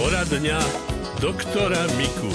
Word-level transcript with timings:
Poradňa 0.00 0.56
doktora 1.20 1.84
Miku. 2.00 2.32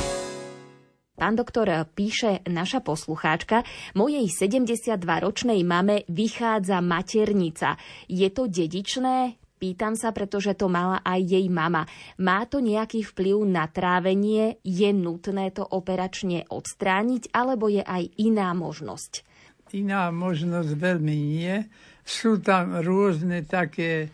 Pán 1.18 1.34
doktor, 1.34 1.66
píše 1.98 2.46
naša 2.46 2.86
poslucháčka, 2.86 3.66
mojej 3.98 4.30
72-ročnej 4.30 5.66
mame 5.66 6.06
vychádza 6.06 6.78
maternica. 6.86 7.74
Je 8.06 8.30
to 8.30 8.46
dedičné? 8.46 9.42
Pýtam 9.58 9.98
sa, 9.98 10.14
pretože 10.14 10.54
to 10.54 10.70
mala 10.70 11.02
aj 11.02 11.26
jej 11.26 11.50
mama. 11.50 11.90
Má 12.22 12.46
to 12.46 12.62
nejaký 12.62 13.02
vplyv 13.02 13.50
na 13.50 13.66
trávenie? 13.66 14.62
Je 14.62 14.94
nutné 14.94 15.50
to 15.50 15.66
operačne 15.66 16.46
odstrániť? 16.46 17.34
Alebo 17.34 17.66
je 17.66 17.82
aj 17.82 18.14
iná 18.22 18.54
možnosť? 18.54 19.26
Iná 19.74 20.14
možnosť 20.14 20.70
veľmi 20.70 21.16
nie. 21.18 21.66
Sú 22.06 22.38
tam 22.38 22.78
rôzne 22.78 23.42
také 23.42 24.14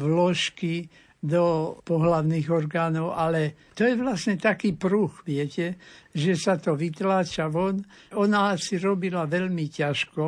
vložky, 0.00 0.88
do 1.18 1.74
pohlavných 1.82 2.46
orgánov, 2.46 3.10
ale 3.10 3.70
to 3.74 3.82
je 3.82 3.98
vlastne 3.98 4.38
taký 4.38 4.78
pruh, 4.78 5.10
viete, 5.26 5.74
že 6.14 6.38
sa 6.38 6.54
to 6.54 6.78
vytláča 6.78 7.50
von. 7.50 7.82
Ona 8.14 8.54
si 8.54 8.78
robila 8.78 9.26
veľmi 9.26 9.66
ťažko 9.66 10.26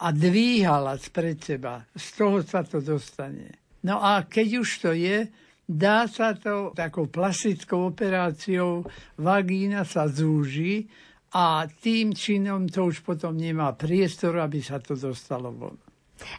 a 0.00 0.06
dvíhala 0.14 0.94
pred 1.10 1.36
seba. 1.42 1.82
Z 1.92 2.06
toho 2.14 2.38
sa 2.46 2.62
to 2.62 2.78
dostane. 2.78 3.58
No 3.82 3.98
a 3.98 4.22
keď 4.22 4.48
už 4.62 4.68
to 4.86 4.90
je, 4.94 5.26
dá 5.66 6.06
sa 6.06 6.38
to 6.38 6.70
takou 6.78 7.10
plastickou 7.10 7.90
operáciou, 7.90 8.86
vagína 9.18 9.82
sa 9.82 10.06
zúži 10.06 10.86
a 11.34 11.66
tým 11.66 12.14
činom 12.14 12.70
to 12.70 12.90
už 12.90 13.02
potom 13.02 13.34
nemá 13.34 13.74
priestor, 13.74 14.38
aby 14.38 14.62
sa 14.62 14.78
to 14.78 14.94
dostalo 14.94 15.50
von. 15.50 15.89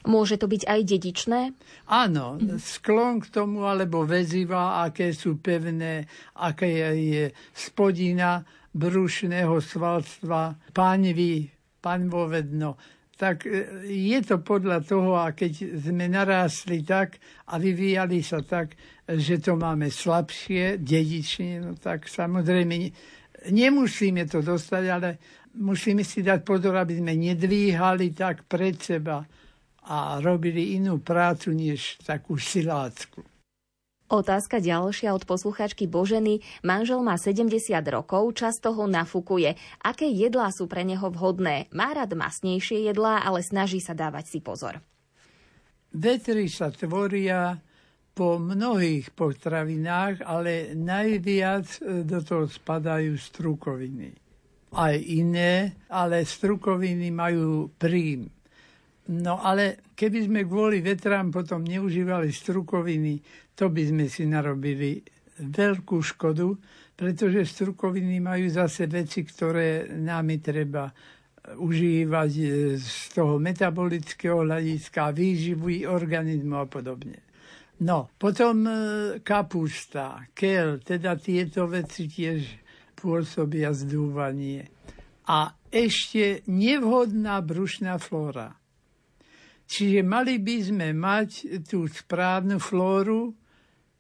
Môže 0.06 0.38
to 0.38 0.48
byť 0.50 0.64
aj 0.66 0.82
dedičné? 0.86 1.42
Áno, 1.90 2.38
sklon 2.58 3.22
k 3.22 3.28
tomu, 3.30 3.66
alebo 3.66 4.06
väziva, 4.06 4.86
aké 4.86 5.14
sú 5.14 5.42
pevné, 5.42 6.06
aké 6.38 6.70
je 6.96 7.26
spodina 7.54 8.42
brušného 8.72 9.60
svalstva, 9.60 10.56
pánvy, 10.72 11.50
panvovedno. 11.84 12.78
Tak 13.20 13.46
e, 13.46 13.86
je 13.86 14.20
to 14.26 14.42
podľa 14.42 14.82
toho, 14.82 15.14
a 15.20 15.36
keď 15.36 15.78
sme 15.78 16.10
narástli 16.10 16.82
tak 16.82 17.22
a 17.52 17.62
vyvíjali 17.62 18.26
sa 18.26 18.42
tak, 18.42 18.74
že 19.06 19.44
to 19.44 19.60
máme 19.60 19.92
slabšie, 19.92 20.80
dedične, 20.82 21.62
no 21.62 21.72
tak 21.78 22.08
samozrejme 22.08 22.90
nemusíme 23.52 24.26
to 24.26 24.42
dostať, 24.42 24.84
ale 24.88 25.10
musíme 25.60 26.02
si 26.02 26.24
dať 26.24 26.42
pozor, 26.48 26.80
aby 26.80 26.98
sme 26.98 27.14
nedvíhali 27.14 28.16
tak 28.16 28.48
pred 28.48 28.80
seba 28.80 29.22
a 29.92 30.24
robili 30.24 30.80
inú 30.80 31.04
prácu 31.04 31.52
než 31.52 32.00
takú 32.00 32.40
silácku. 32.40 33.28
Otázka 34.12 34.60
ďalšia 34.60 35.16
od 35.16 35.24
posluchačky 35.24 35.88
Boženy. 35.88 36.44
Manžel 36.68 37.00
má 37.00 37.16
70 37.16 37.48
rokov, 37.88 38.36
často 38.36 38.76
ho 38.76 38.84
nafúkuje. 38.84 39.56
Aké 39.80 40.08
jedlá 40.12 40.52
sú 40.52 40.68
pre 40.68 40.84
neho 40.84 41.08
vhodné? 41.08 41.72
Má 41.72 41.96
rád 41.96 42.16
masnejšie 42.20 42.92
jedlá, 42.92 43.24
ale 43.24 43.40
snaží 43.40 43.80
sa 43.80 43.96
dávať 43.96 44.28
si 44.28 44.40
pozor. 44.44 44.84
Vetry 45.96 46.52
sa 46.52 46.72
tvoria 46.76 47.56
po 48.12 48.36
mnohých 48.36 49.16
potravinách, 49.16 50.28
ale 50.28 50.76
najviac 50.76 51.80
e, 51.80 52.04
do 52.04 52.20
toho 52.20 52.52
spadajú 52.52 53.16
strukoviny. 53.16 54.12
Aj 54.76 54.96
iné, 54.96 55.80
ale 55.88 56.28
strukoviny 56.28 57.12
majú 57.16 57.72
príjm. 57.80 58.28
No 59.12 59.44
ale 59.44 59.92
keby 59.92 60.32
sme 60.32 60.42
kvôli 60.48 60.80
vetrám 60.80 61.36
potom 61.36 61.68
neužívali 61.68 62.32
strukoviny, 62.32 63.20
to 63.52 63.68
by 63.68 63.84
sme 63.84 64.06
si 64.08 64.24
narobili 64.24 65.04
veľkú 65.42 66.00
škodu, 66.00 66.48
pretože 66.96 67.44
strukoviny 67.44 68.24
majú 68.24 68.48
zase 68.48 68.88
veci, 68.88 69.28
ktoré 69.28 69.92
námi 69.92 70.40
treba 70.40 70.88
užívať 71.42 72.32
z 72.78 72.96
toho 73.12 73.42
metabolického 73.42 74.46
hľadiska, 74.46 75.12
výživy 75.12 75.90
organizmu 75.90 76.56
a 76.62 76.70
podobne. 76.70 77.20
No, 77.82 78.14
potom 78.14 78.62
e, 78.70 78.74
kapusta, 79.26 80.30
kel, 80.38 80.78
teda 80.86 81.18
tieto 81.18 81.66
veci 81.66 82.06
tiež 82.06 82.46
pôsobia 82.94 83.74
zdúvanie. 83.74 84.70
A 85.26 85.50
ešte 85.74 86.46
nevhodná 86.46 87.42
brušná 87.42 87.98
flóra. 87.98 88.61
Čiže 89.72 90.04
mali 90.04 90.36
by 90.36 90.58
sme 90.68 90.88
mať 90.92 91.64
tú 91.64 91.88
správnu 91.88 92.60
flóru, 92.60 93.32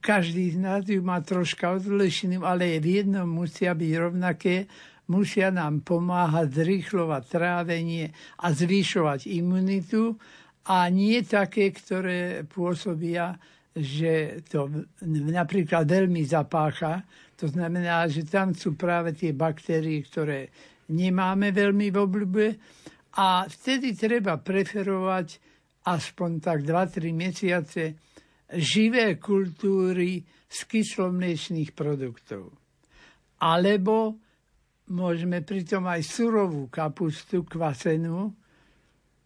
každý 0.02 0.52
z 0.52 0.58
nás 0.59 0.84
ju 0.84 1.00
má 1.00 1.24
troška 1.24 1.78
odlišnú, 1.78 2.44
ale 2.44 2.82
v 2.82 3.00
jednom 3.00 3.30
musia 3.30 3.72
byť 3.78 3.92
rovnaké, 3.96 4.66
musia 5.08 5.54
nám 5.54 5.86
pomáhať 5.86 6.59
zrýchlovať 6.59 7.24
trávenie 7.30 8.09
a 8.42 8.52
zvyšovať 8.52 9.30
imunitu. 9.30 10.18
A 10.68 10.90
nie 10.90 11.22
také, 11.22 11.70
ktoré 11.70 12.44
pôsobia, 12.50 13.38
že 13.72 14.44
to 14.50 14.68
napríklad 15.08 15.86
veľmi 15.86 16.26
zapácha. 16.26 17.06
To 17.38 17.46
znamená, 17.46 18.09
že 18.09 18.26
tam 18.26 18.58
sú 18.58 18.74
práve 18.74 19.14
tie 19.14 19.38
baktérie, 19.38 20.02
ktoré 20.03 20.50
nemáme 20.90 21.53
veľmi 21.53 21.94
v 21.94 21.98
obľúbe. 21.98 22.48
A 23.22 23.46
vtedy 23.46 23.94
treba 23.94 24.42
preferovať 24.42 25.50
aspoň 25.86 26.31
tak 26.38 26.62
2-3 26.62 27.09
mesiace 27.14 27.84
živé 28.52 29.18
kultúry 29.18 30.22
z 30.46 30.59
kyslomliečných 30.68 31.72
produktov. 31.72 32.52
Alebo 33.42 34.20
môžeme 34.91 35.41
pritom 35.41 35.88
aj 35.88 36.02
surovú 36.03 36.68
kapustu 36.68 37.47
kvasenú 37.47 38.30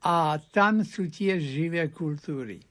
a 0.05 0.37
tam 0.53 0.85
sú 0.85 1.09
tiež 1.09 1.41
živé 1.41 1.89
kultúry. 1.89 2.61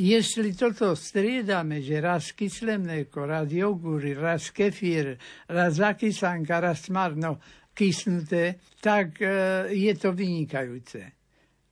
Jestli 0.00 0.56
toto 0.56 0.96
striedame, 0.96 1.84
že 1.84 2.00
raz 2.00 2.32
kyslé 2.32 2.80
mlieko, 2.80 3.28
raz 3.28 3.52
jogúry, 3.52 4.16
raz 4.16 4.48
kefír, 4.48 5.20
raz 5.44 5.76
zakyslanka, 5.76 6.56
raz 6.56 6.88
smarno 6.88 7.36
kysnuté, 7.76 8.56
tak 8.80 9.20
e, 9.20 9.68
je 9.76 9.92
to 10.00 10.16
vynikajúce 10.16 11.19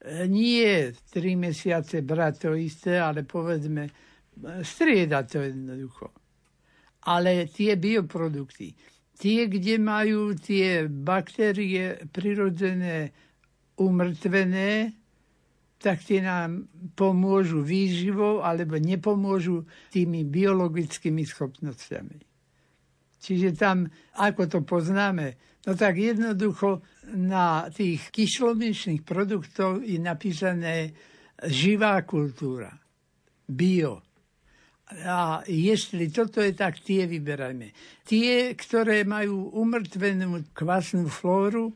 nie 0.07 0.95
tri 1.11 1.35
mesiace 1.35 1.99
brať 1.99 2.33
to 2.47 2.51
isté, 2.55 2.99
ale 2.99 3.27
povedzme, 3.27 3.91
striedať 4.63 5.25
to 5.27 5.39
jednoducho. 5.43 6.07
Ale 7.11 7.47
tie 7.51 7.75
bioprodukty, 7.75 8.75
tie, 9.19 9.47
kde 9.51 9.75
majú 9.79 10.35
tie 10.35 10.87
baktérie 10.87 11.99
prirodzené 12.11 13.11
umrtvené, 13.79 14.95
tak 15.79 16.03
tie 16.03 16.19
nám 16.19 16.67
pomôžu 16.95 17.63
výživou 17.63 18.43
alebo 18.43 18.75
nepomôžu 18.75 19.63
tými 19.95 20.27
biologickými 20.27 21.23
schopnosťami. 21.23 22.19
Čiže 23.19 23.55
tam, 23.55 23.87
ako 24.15 24.47
to 24.47 24.59
poznáme, 24.63 25.39
no 25.67 25.71
tak 25.75 25.97
jednoducho 25.97 26.79
na 27.15 27.67
tých 27.73 28.13
kyslomečných 28.13 29.03
produktov 29.03 29.83
je 29.83 29.99
napísané 29.99 30.93
živá 31.47 32.03
kultúra, 32.03 32.71
bio. 33.47 34.03
A 35.05 35.45
jestli 35.45 36.09
toto 36.09 36.41
je 36.41 36.57
tak, 36.57 36.81
tie 36.81 37.05
vyberajme. 37.05 37.69
Tie, 38.01 38.57
ktoré 38.57 39.05
majú 39.05 39.53
umrtvenú 39.53 40.49
kvasnú 40.49 41.05
flóru, 41.05 41.69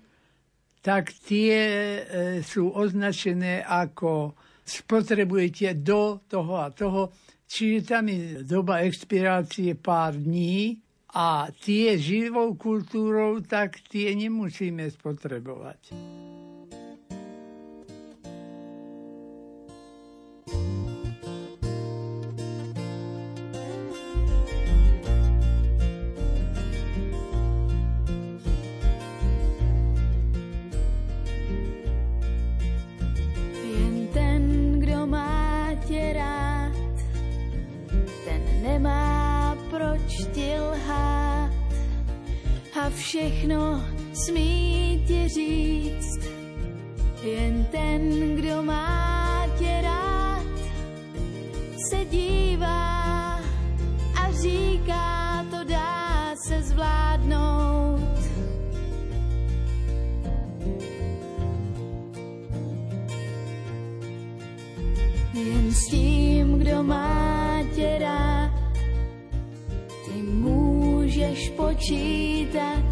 tak 0.81 1.13
tie 1.23 1.55
e, 1.55 2.01
sú 2.41 2.73
označené 2.73 3.61
ako 3.63 4.33
spotrebujete 4.65 5.77
do 5.79 6.25
toho 6.25 6.59
a 6.59 6.73
toho. 6.73 7.13
Čiže 7.45 7.79
tam 7.85 8.09
je 8.09 8.41
doba 8.41 8.81
expirácie 8.81 9.77
pár 9.77 10.17
dní 10.17 10.73
a 11.13 11.53
tie 11.61 11.93
živou 12.01 12.57
kultúrou, 12.57 13.37
tak 13.45 13.77
tie 13.85 14.17
nemusíme 14.17 14.89
spotrebovať. 14.89 15.93
a 42.75 42.89
všechno 42.89 43.85
smí 44.13 45.03
ti 45.07 45.29
říct. 45.29 46.19
Jen 47.23 47.65
ten, 47.71 48.35
kdo 48.35 48.63
má 48.63 49.47
tě 49.59 49.81
rád, 49.81 50.45
se 51.89 52.05
dívá 52.05 53.39
a 54.15 54.31
říká, 54.41 55.45
to 55.51 55.63
dá 55.63 56.33
se 56.47 56.61
zvládnout. 56.61 58.19
Jen 65.33 65.73
s 65.73 65.87
tím, 65.87 66.59
kdo 66.59 66.83
má 66.83 67.22
můžeš 71.43 71.49
počítat 71.49 72.83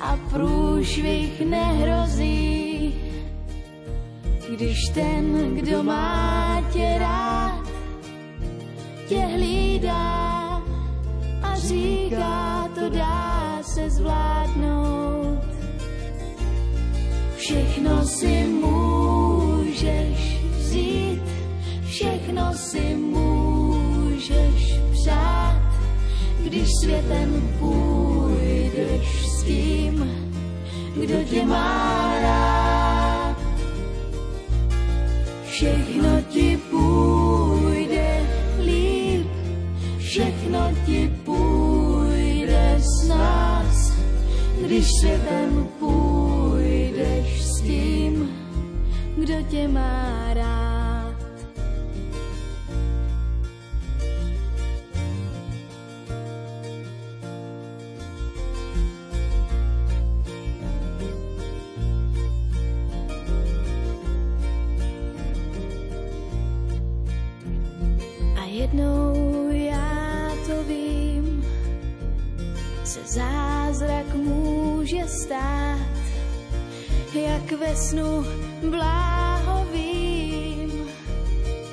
a 0.00 0.16
průšvih 0.30 1.40
nehrozí, 1.40 2.94
když 4.50 4.88
ten, 4.94 5.54
kdo 5.54 5.82
má 5.82 6.62
tě 6.72 6.96
rád, 6.98 7.68
tě 9.08 9.18
hlídá 9.18 10.62
a 11.42 11.56
říká, 11.56 12.68
to 12.74 12.88
dá 12.88 13.58
se 13.62 13.90
zvládnout. 13.90 15.38
Všechno 17.36 18.06
si 18.06 18.46
můžeš 18.46 19.60
vzít, 20.58 21.22
všechno 21.84 22.52
si 22.54 22.94
můžeš 22.94 24.59
když 26.50 26.68
světem 26.82 27.54
půjdeš 27.58 29.26
s 29.26 29.42
tím, 29.44 30.10
kdo 30.96 31.24
tě 31.24 31.46
má 31.46 32.20
rád. 32.22 33.36
Všechno 35.44 36.22
ti 36.28 36.58
půjde 36.70 38.26
líp, 38.64 39.26
všechno 39.98 40.60
ti 40.86 41.12
půjde 41.24 42.78
s 42.78 43.08
nás, 43.08 43.92
když 44.66 44.86
světem 45.00 45.68
půjdeš 45.78 47.42
s 47.42 47.60
tím, 47.60 48.30
kdo 49.16 49.34
tě 49.50 49.68
má 49.68 50.34
rád. 50.34 50.79
Snu 77.76 78.26
bláhovým. 78.70 79.70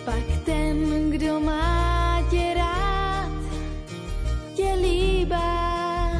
Pak 0.05 0.23
ten, 0.45 1.09
kdo 1.11 1.39
má 1.39 2.21
tě 2.29 2.53
rád, 2.53 3.31
tě 4.53 4.73
líbá 4.81 6.11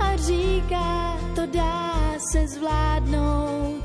a 0.00 0.16
říká, 0.16 1.20
to 1.34 1.46
dá 1.46 2.14
se 2.32 2.48
zvládnout. 2.48 3.84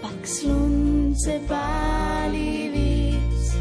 Pak 0.00 0.26
slunce 0.26 1.40
pálí 1.48 2.68
víc 2.68 3.56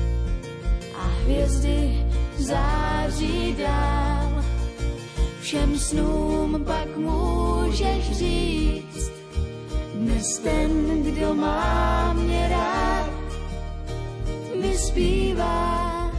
a 0.96 1.08
hvězdy 1.24 2.06
září 2.38 3.56
dál. 3.60 4.44
Všem 5.42 5.80
snům 5.80 6.64
pak 6.66 6.98
říct, 6.98 7.33
dnes 10.24 10.40
ten, 10.40 11.04
kdo 11.04 11.36
má 11.36 12.14
mě 12.14 12.48
rád, 12.50 13.10
mi 14.62 14.78
zpívá 14.78 16.12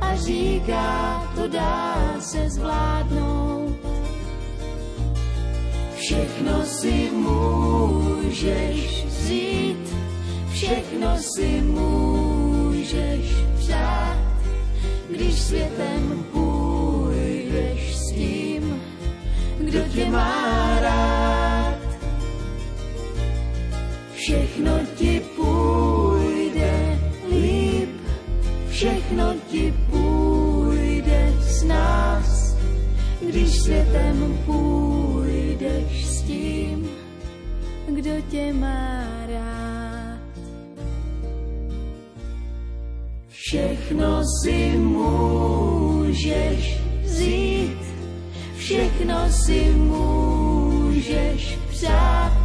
a 0.00 0.16
říká, 0.16 1.22
to 1.34 1.48
dá 1.48 2.16
se 2.20 2.50
zvládnout. 2.50 3.76
Všechno 5.96 6.64
si 6.64 7.10
můžeš 7.12 9.04
vzít, 9.04 9.94
všechno 10.52 11.16
si 11.18 11.60
můžeš 11.62 13.34
přát, 13.58 14.18
když 15.10 15.34
světem 15.34 16.24
půjdeš 16.32 17.96
s 17.96 18.14
tím, 18.14 18.82
kdo 19.58 19.80
tě 19.94 20.10
má 20.10 20.80
rád. 20.80 21.37
Všechno 24.28 24.78
ti 24.96 25.22
půjde 25.36 26.98
líp, 27.30 27.88
všechno 28.68 29.34
ti 29.50 29.74
půjde 29.90 31.32
s 31.40 31.62
nás, 31.62 32.56
když 33.28 33.58
světem 33.58 34.38
půjdeš 34.46 36.06
s 36.06 36.22
tím, 36.22 36.88
kdo 37.88 38.10
tě 38.30 38.52
má 38.52 39.04
rád. 39.28 40.20
Všechno 43.28 44.22
si 44.42 44.78
můžeš 44.78 46.80
vzít, 47.02 47.82
všechno 48.56 49.30
si 49.30 49.74
můžeš 49.74 51.58
přát, 51.70 52.37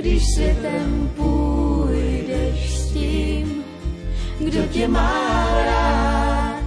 když 0.00 0.22
světem 0.34 1.10
půjdeš 1.16 2.78
s 2.78 2.92
tím, 2.92 3.64
kdo 4.40 4.62
tě 4.66 4.88
má 4.88 5.64
rád. 5.64 6.62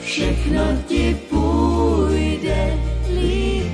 Všechno 0.00 0.62
ti 0.86 1.16
půjde 1.30 2.74
líp, 3.20 3.72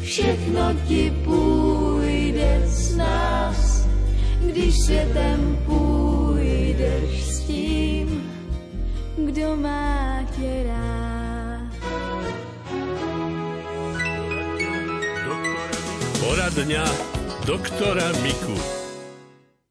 všechno 0.00 0.74
ti 0.88 1.12
půjde 1.24 2.62
s 2.66 2.96
nás, 2.96 3.88
když 4.40 4.74
světem 4.84 5.58
půjdeš 5.66 7.24
s 7.24 7.40
tím, 7.40 8.30
kdo 9.16 9.56
má 9.56 10.22
tě 10.36 10.64
rád. 10.66 11.23
Poradňa 16.44 16.84
doktora 17.48 18.04
Miku. 18.20 18.52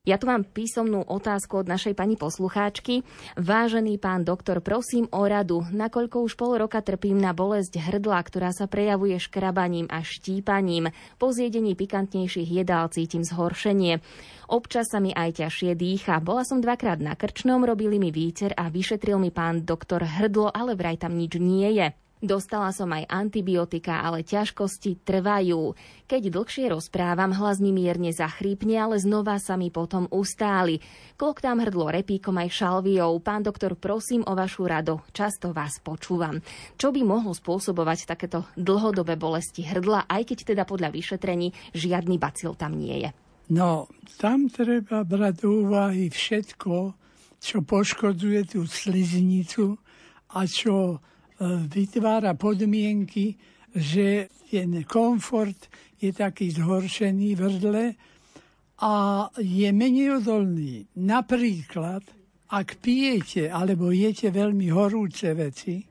Ja 0.10 0.18
tu 0.18 0.26
mám 0.26 0.42
písomnú 0.42 1.06
otázku 1.06 1.62
od 1.62 1.70
našej 1.70 1.94
pani 1.94 2.18
poslucháčky. 2.18 3.06
Vážený 3.38 4.02
pán 4.02 4.26
doktor, 4.26 4.58
prosím 4.58 5.06
o 5.14 5.22
radu, 5.22 5.62
nakoľko 5.70 6.26
už 6.26 6.34
pol 6.34 6.58
roka 6.58 6.82
trpím 6.82 7.22
na 7.22 7.30
bolesť 7.30 7.78
hrdla, 7.78 8.18
ktorá 8.26 8.50
sa 8.58 8.66
prejavuje 8.66 9.22
škrabaním 9.22 9.86
a 9.86 10.02
štípaním. 10.02 10.90
Po 11.22 11.30
zjedení 11.30 11.78
pikantnejších 11.78 12.66
jedál 12.66 12.90
cítim 12.90 13.22
zhoršenie. 13.22 14.02
Občas 14.50 14.90
sa 14.90 14.98
mi 14.98 15.14
aj 15.14 15.46
ťažšie 15.46 15.78
dýcha. 15.78 16.26
Bola 16.26 16.42
som 16.42 16.58
dvakrát 16.58 16.98
na 16.98 17.14
krčnom, 17.14 17.62
robili 17.62 18.02
mi 18.02 18.10
výter 18.10 18.50
a 18.58 18.74
vyšetril 18.74 19.22
mi 19.22 19.30
pán 19.30 19.62
doktor 19.62 20.02
hrdlo, 20.02 20.50
ale 20.50 20.74
vraj 20.74 20.98
tam 20.98 21.22
nič 21.22 21.38
nie 21.38 21.70
je. 21.78 21.94
Dostala 22.24 22.72
som 22.72 22.88
aj 22.88 23.04
antibiotika, 23.12 24.00
ale 24.00 24.24
ťažkosti 24.24 25.04
trvajú. 25.04 25.76
Keď 26.08 26.32
dlhšie 26.32 26.72
rozprávam, 26.72 27.36
hlas 27.36 27.60
mi 27.60 27.76
mierne 27.76 28.16
zachrípne, 28.16 28.80
ale 28.80 28.96
znova 28.96 29.36
sa 29.44 29.60
mi 29.60 29.68
potom 29.68 30.08
ustáli. 30.08 30.80
Kloktám 31.20 31.60
hrdlo 31.60 31.92
repíkom 31.92 32.40
aj 32.40 32.64
šalviou. 32.64 33.20
Pán 33.20 33.44
doktor, 33.44 33.76
prosím 33.76 34.24
o 34.24 34.40
vašu 34.40 34.64
rado. 34.64 35.04
Často 35.12 35.52
vás 35.52 35.84
počúvam. 35.84 36.40
Čo 36.80 36.96
by 36.96 37.04
mohlo 37.04 37.36
spôsobovať 37.36 38.08
takéto 38.08 38.48
dlhodobé 38.56 39.20
bolesti 39.20 39.68
hrdla, 39.68 40.08
aj 40.08 40.24
keď 40.24 40.56
teda 40.56 40.64
podľa 40.64 40.96
vyšetrení 40.96 41.52
žiadny 41.76 42.16
bacil 42.24 42.56
tam 42.56 42.80
nie 42.80 43.04
je? 43.04 43.10
No, 43.52 43.92
tam 44.16 44.48
treba 44.48 45.04
brať 45.04 45.44
do 45.44 45.68
úvahy 45.68 46.08
všetko, 46.08 46.96
čo 47.44 47.60
poškodzuje 47.68 48.56
tú 48.56 48.64
sliznicu 48.64 49.76
a 50.32 50.48
čo 50.48 51.04
vytvára 51.42 52.34
podmienky, 52.34 53.36
že 53.74 54.30
ten 54.50 54.86
komfort 54.86 55.70
je 55.98 56.14
taký 56.14 56.54
zhoršený 56.54 57.30
v 57.34 57.42
hrdle 57.42 57.86
a 58.84 58.94
je 59.40 59.70
menej 59.74 60.22
odolný. 60.22 60.86
Napríklad, 61.00 62.04
ak 62.54 62.78
pijete 62.84 63.50
alebo 63.50 63.90
jete 63.90 64.30
veľmi 64.30 64.70
horúce 64.70 65.34
veci, 65.34 65.82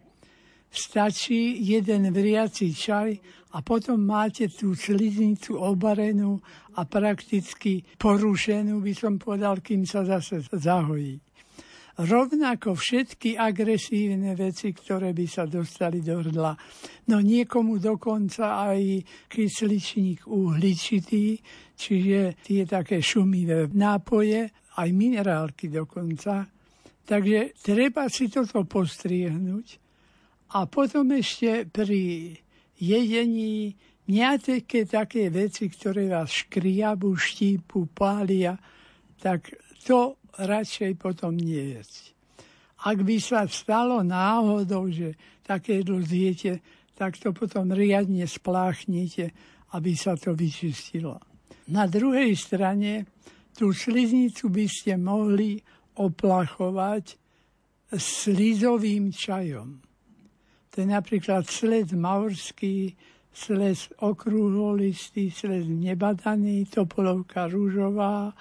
stačí 0.70 1.58
jeden 1.58 2.12
vriaci 2.14 2.70
čaj 2.70 3.10
a 3.52 3.60
potom 3.60 4.00
máte 4.00 4.48
tú 4.48 4.72
sliznicu 4.72 5.58
obarenú 5.58 6.40
a 6.78 6.88
prakticky 6.88 7.84
porušenú, 8.00 8.80
by 8.80 8.92
som 8.96 9.20
povedal, 9.20 9.60
kým 9.60 9.84
sa 9.84 10.06
zase 10.06 10.46
zahojí. 10.48 11.20
Rovnako 12.00 12.72
všetky 12.72 13.36
agresívne 13.36 14.32
veci, 14.32 14.72
ktoré 14.72 15.12
by 15.12 15.26
sa 15.28 15.44
dostali 15.44 16.00
do 16.00 16.24
hrdla. 16.24 16.56
No 17.12 17.20
niekomu 17.20 17.76
dokonca 17.76 18.72
aj 18.72 19.04
kysličník 19.28 20.24
uhličitý, 20.24 21.36
čiže 21.76 22.40
tie 22.40 22.64
také 22.64 23.04
šumivé 23.04 23.68
nápoje, 23.76 24.48
aj 24.80 24.88
minerálky 24.88 25.68
dokonca. 25.68 26.48
Takže 27.04 27.58
treba 27.60 28.08
si 28.08 28.32
toto 28.32 28.64
postriehnúť. 28.64 29.82
A 30.56 30.64
potom 30.68 31.12
ešte 31.12 31.68
pri 31.68 32.32
jedení 32.76 33.76
nejaké 34.08 34.84
také 34.88 35.28
veci, 35.28 35.68
ktoré 35.68 36.08
vás 36.08 36.44
škriabu, 36.44 37.14
štípu, 37.16 37.88
pália, 37.92 38.56
tak 39.20 39.54
to 39.86 40.21
radšej 40.38 40.96
potom 40.96 41.36
nie 41.36 41.76
jesť. 41.76 42.12
Ak 42.82 42.98
by 42.98 43.16
sa 43.22 43.46
stalo 43.46 44.02
náhodou, 44.02 44.90
že 44.90 45.14
také 45.46 45.82
jedlo 45.82 46.02
zjete, 46.02 46.58
tak 46.98 47.18
to 47.18 47.30
potom 47.30 47.70
riadne 47.70 48.26
spláchnite, 48.26 49.30
aby 49.72 49.92
sa 49.94 50.18
to 50.18 50.34
vyčistilo. 50.34 51.18
Na 51.70 51.86
druhej 51.86 52.34
strane 52.34 53.06
tú 53.54 53.70
sliznicu 53.70 54.50
by 54.50 54.66
ste 54.66 54.98
mohli 54.98 55.62
oplachovať 55.96 57.20
slizovým 57.92 59.12
čajom. 59.12 59.78
To 60.72 60.74
je 60.80 60.88
napríklad 60.88 61.44
sled 61.44 61.92
maurský, 61.92 62.96
sled 63.28 63.76
okrúholistý, 64.00 65.28
sled 65.28 65.68
nebadaný, 65.68 66.64
topolovka 66.72 67.48
rúžová, 67.52 68.32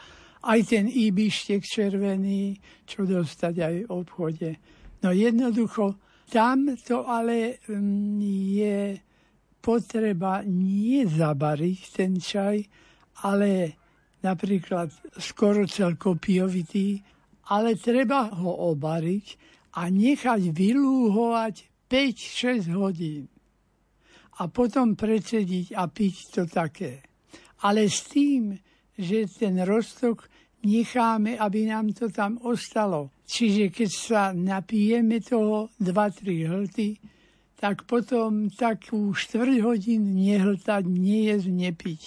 aj 0.41 0.59
ten 0.65 0.85
íbištek 0.89 1.61
červený, 1.61 2.57
čo 2.85 3.05
dostať 3.05 3.55
aj 3.61 3.75
v 3.85 3.91
obchode. 3.93 4.51
No 5.05 5.13
jednoducho, 5.13 5.97
tam 6.29 6.73
to 6.81 7.05
ale 7.05 7.61
mm, 7.67 8.17
je 8.57 8.79
potreba 9.61 10.41
nie 10.41 11.05
zabariť 11.05 11.79
ten 11.93 12.17
čaj, 12.17 12.57
ale 13.21 13.77
napríklad 14.25 14.89
skoro 15.21 15.69
celkopiovitý, 15.69 16.97
ale 17.53 17.77
treba 17.77 18.33
ho 18.33 18.73
obariť 18.73 19.25
a 19.77 19.87
nechať 19.87 20.41
vylúhovať 20.49 21.55
5-6 21.85 22.73
hodín. 22.73 23.29
A 24.41 24.49
potom 24.49 24.97
predsediť 24.97 25.77
a 25.77 25.85
piť 25.85 26.15
to 26.33 26.43
také. 26.49 27.05
Ale 27.61 27.85
s 27.85 28.09
tým, 28.09 28.57
že 28.97 29.27
ten 29.27 29.59
roztok 29.63 30.27
necháme, 30.63 31.37
aby 31.37 31.65
nám 31.65 31.93
to 31.93 32.09
tam 32.09 32.37
ostalo. 32.45 33.09
Čiže 33.25 33.71
keď 33.71 33.89
sa 33.89 34.21
napijeme 34.35 35.23
toho 35.23 35.71
2-3 35.79 36.51
hlty, 36.51 36.99
tak 37.61 37.85
potom 37.85 38.49
takú 38.49 39.13
štvrť 39.13 39.55
hodín 39.61 40.17
nehltať, 40.17 40.83
nejesť, 40.89 41.47
nepiť. 41.47 42.01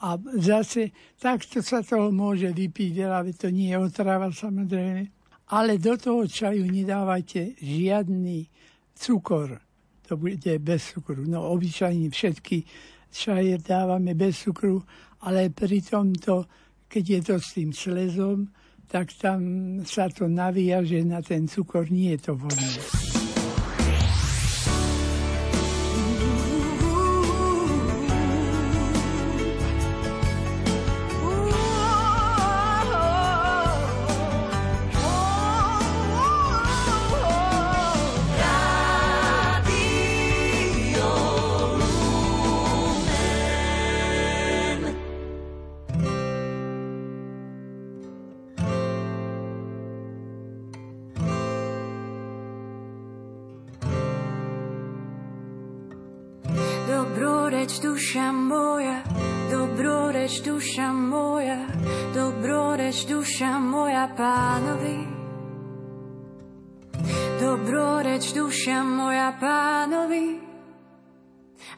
A 0.00 0.16
zase 0.38 0.94
takto 1.20 1.60
sa 1.60 1.84
toho 1.84 2.08
môže 2.08 2.48
vypiť 2.54 2.90
veľa, 3.04 3.20
to 3.36 3.52
nie 3.52 3.74
je 3.74 3.78
otrava 3.78 4.32
samozrejme. 4.32 5.12
Ale 5.50 5.82
do 5.82 5.98
toho 5.98 6.24
čaju 6.30 6.62
nedávajte 6.62 7.58
žiadny 7.58 8.46
cukor. 8.94 9.58
To 10.06 10.14
bude 10.16 10.52
bez 10.62 10.94
cukru. 10.94 11.26
No 11.26 11.52
obyčajne 11.52 12.06
všetky 12.08 12.64
čaje 13.10 13.58
dávame 13.58 14.14
bez 14.14 14.46
cukru, 14.46 14.86
ale 15.24 15.52
pri 15.52 15.80
tomto 15.84 16.48
keď 16.90 17.04
je 17.06 17.20
to 17.22 17.34
s 17.38 17.48
tým 17.54 17.70
slezom, 17.70 18.50
tak 18.90 19.14
tam 19.14 19.40
sa 19.86 20.10
to 20.10 20.26
naviaže 20.26 21.06
na 21.06 21.22
ten 21.22 21.46
cukor, 21.46 21.86
nie 21.86 22.18
je 22.18 22.26
to 22.26 22.32
vhodné. 22.34 23.19
Duša 58.10 58.32
moja, 58.32 59.02
dobroreč 59.50 60.42
duša 60.42 60.92
moja, 60.92 61.66
dobroreč 62.14 63.06
duša 63.06 63.58
moja 63.58 64.08
pánovi. 64.16 64.98
Dobroreč 67.40 68.34
duša 68.34 68.82
moja 68.82 69.30
pánovi 69.40 70.42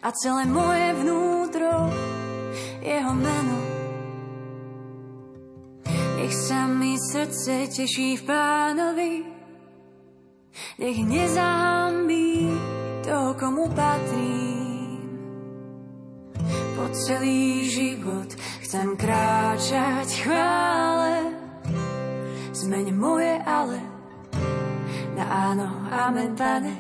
a 0.01 0.09
celé 0.17 0.49
moje 0.49 0.89
vnútro 1.05 1.93
jeho 2.81 3.13
meno. 3.13 3.59
Nech 6.17 6.33
sa 6.33 6.65
mi 6.65 6.97
srdce 6.97 7.69
teší 7.69 8.17
v 8.17 8.23
pánovi, 8.25 9.13
nech 10.81 10.97
nezahambí 10.97 12.57
to, 13.05 13.37
komu 13.37 13.69
patrí 13.77 14.52
po 16.83 16.91
celý 16.91 17.71
život 17.71 18.27
chcem 18.67 18.99
kráčať 18.99 20.27
chvále. 20.27 21.31
Zmeň 22.51 22.91
moje 22.91 23.39
ale 23.47 23.79
na 25.15 25.23
áno, 25.31 25.71
amen, 25.95 26.35
pane. 26.35 26.75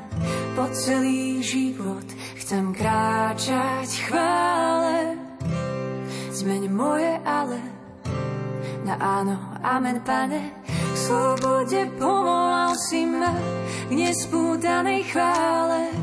Po 0.58 0.66
celý 0.74 1.38
život 1.46 2.02
chcem 2.34 2.74
kráčať 2.74 4.10
chvále. 4.10 5.14
Zmeň 6.34 6.62
moje 6.66 7.22
ale 7.22 7.62
na 8.82 8.98
áno, 8.98 9.38
amen, 9.62 10.02
pane. 10.02 10.50
K 10.66 10.96
slobode 10.98 11.78
povolal 11.94 12.74
si 12.90 13.06
ma 13.06 13.38
k 13.86 13.90
nespútanej 13.94 15.06
chvále. 15.14 15.94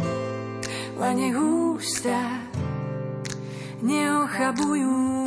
Len 0.96 1.16
nech 1.20 1.36
ústa 1.36 2.49
neochabujú. 3.82 5.20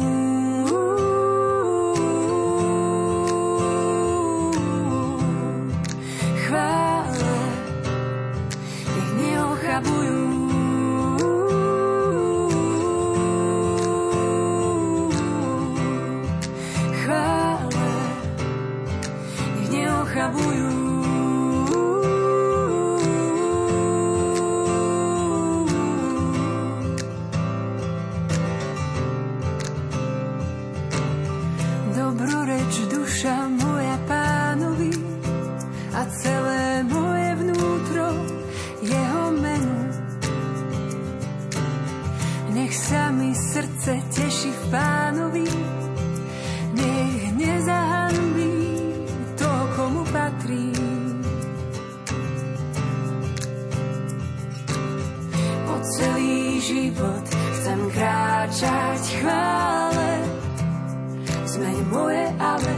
zmeň 61.63 61.79
moje 61.95 62.27
ale. 62.43 62.75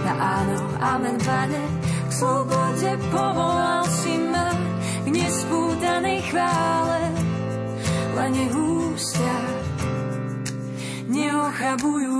Na 0.00 0.12
áno, 0.16 0.56
amen, 0.80 1.20
pane, 1.20 1.60
k 2.08 2.10
slobode 2.16 2.90
povolal 3.12 3.84
si 4.00 4.16
ma, 4.32 4.48
k 5.04 5.06
nespúdanej 5.12 6.24
chvále, 6.32 7.04
lane 8.16 8.44
hústia 8.48 9.36
neochabujú. 11.12 12.16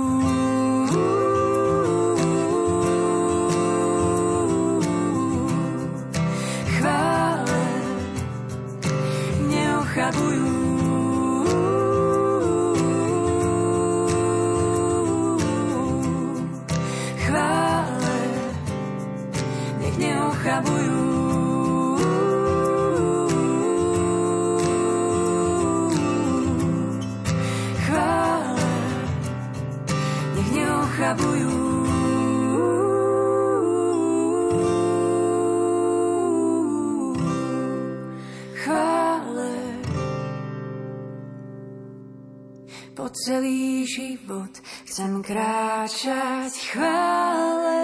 Celý 43.21 43.85
život 43.85 44.49
chcem 44.89 45.21
kráčať 45.21 46.53
chvále. 46.73 47.81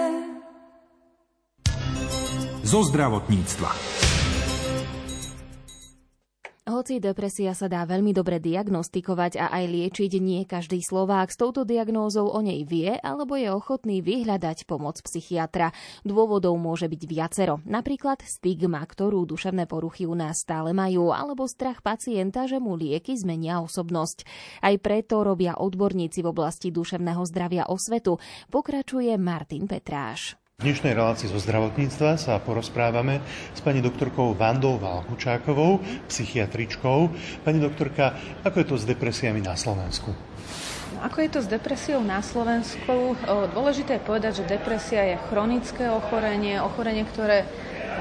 zo 2.68 2.84
zdravotníctva. 2.84 3.97
Hoci 6.78 7.02
depresia 7.02 7.58
sa 7.58 7.66
dá 7.66 7.82
veľmi 7.82 8.14
dobre 8.14 8.38
diagnostikovať 8.38 9.34
a 9.42 9.50
aj 9.50 9.64
liečiť, 9.66 10.22
nie 10.22 10.46
každý 10.46 10.78
Slovák 10.78 11.26
s 11.26 11.34
touto 11.34 11.66
diagnózou 11.66 12.30
o 12.30 12.38
nej 12.38 12.62
vie 12.62 12.94
alebo 13.02 13.34
je 13.34 13.50
ochotný 13.50 13.98
vyhľadať 13.98 14.62
pomoc 14.62 14.94
psychiatra. 15.02 15.74
Dôvodov 16.06 16.54
môže 16.54 16.86
byť 16.86 17.02
viacero, 17.02 17.58
napríklad 17.66 18.22
stigma, 18.22 18.78
ktorú 18.86 19.26
duševné 19.26 19.66
poruchy 19.66 20.06
u 20.06 20.14
nás 20.14 20.46
stále 20.46 20.70
majú, 20.70 21.10
alebo 21.10 21.50
strach 21.50 21.82
pacienta, 21.82 22.46
že 22.46 22.62
mu 22.62 22.78
lieky 22.78 23.18
zmenia 23.18 23.58
osobnosť. 23.58 24.22
Aj 24.62 24.78
preto 24.78 25.26
robia 25.26 25.58
odborníci 25.58 26.22
v 26.22 26.30
oblasti 26.30 26.70
duševného 26.70 27.26
zdravia 27.26 27.66
osvetu, 27.66 28.22
pokračuje 28.54 29.18
Martin 29.18 29.66
Petráš. 29.66 30.38
V 30.58 30.66
dnešnej 30.66 30.90
relácii 30.90 31.30
zo 31.30 31.38
zdravotníctva 31.38 32.18
sa 32.18 32.34
porozprávame 32.42 33.22
s 33.54 33.62
pani 33.62 33.78
doktorkou 33.78 34.34
Vandou 34.34 34.74
Valkučákovou, 34.74 35.78
psychiatričkou. 36.10 37.14
Pani 37.46 37.62
doktorka, 37.62 38.18
ako 38.42 38.56
je 38.58 38.66
to 38.66 38.74
s 38.74 38.82
depresiami 38.82 39.38
na 39.38 39.54
Slovensku? 39.54 40.10
No, 40.10 41.06
ako 41.06 41.22
je 41.22 41.30
to 41.30 41.40
s 41.46 41.46
depresiou 41.46 42.02
na 42.02 42.18
Slovensku? 42.26 43.14
Dôležité 43.54 44.02
je 44.02 44.08
povedať, 44.10 44.42
že 44.42 44.50
depresia 44.50 45.14
je 45.14 45.22
chronické 45.30 45.94
ochorenie, 45.94 46.58
ochorenie, 46.58 47.06
ktoré 47.06 47.46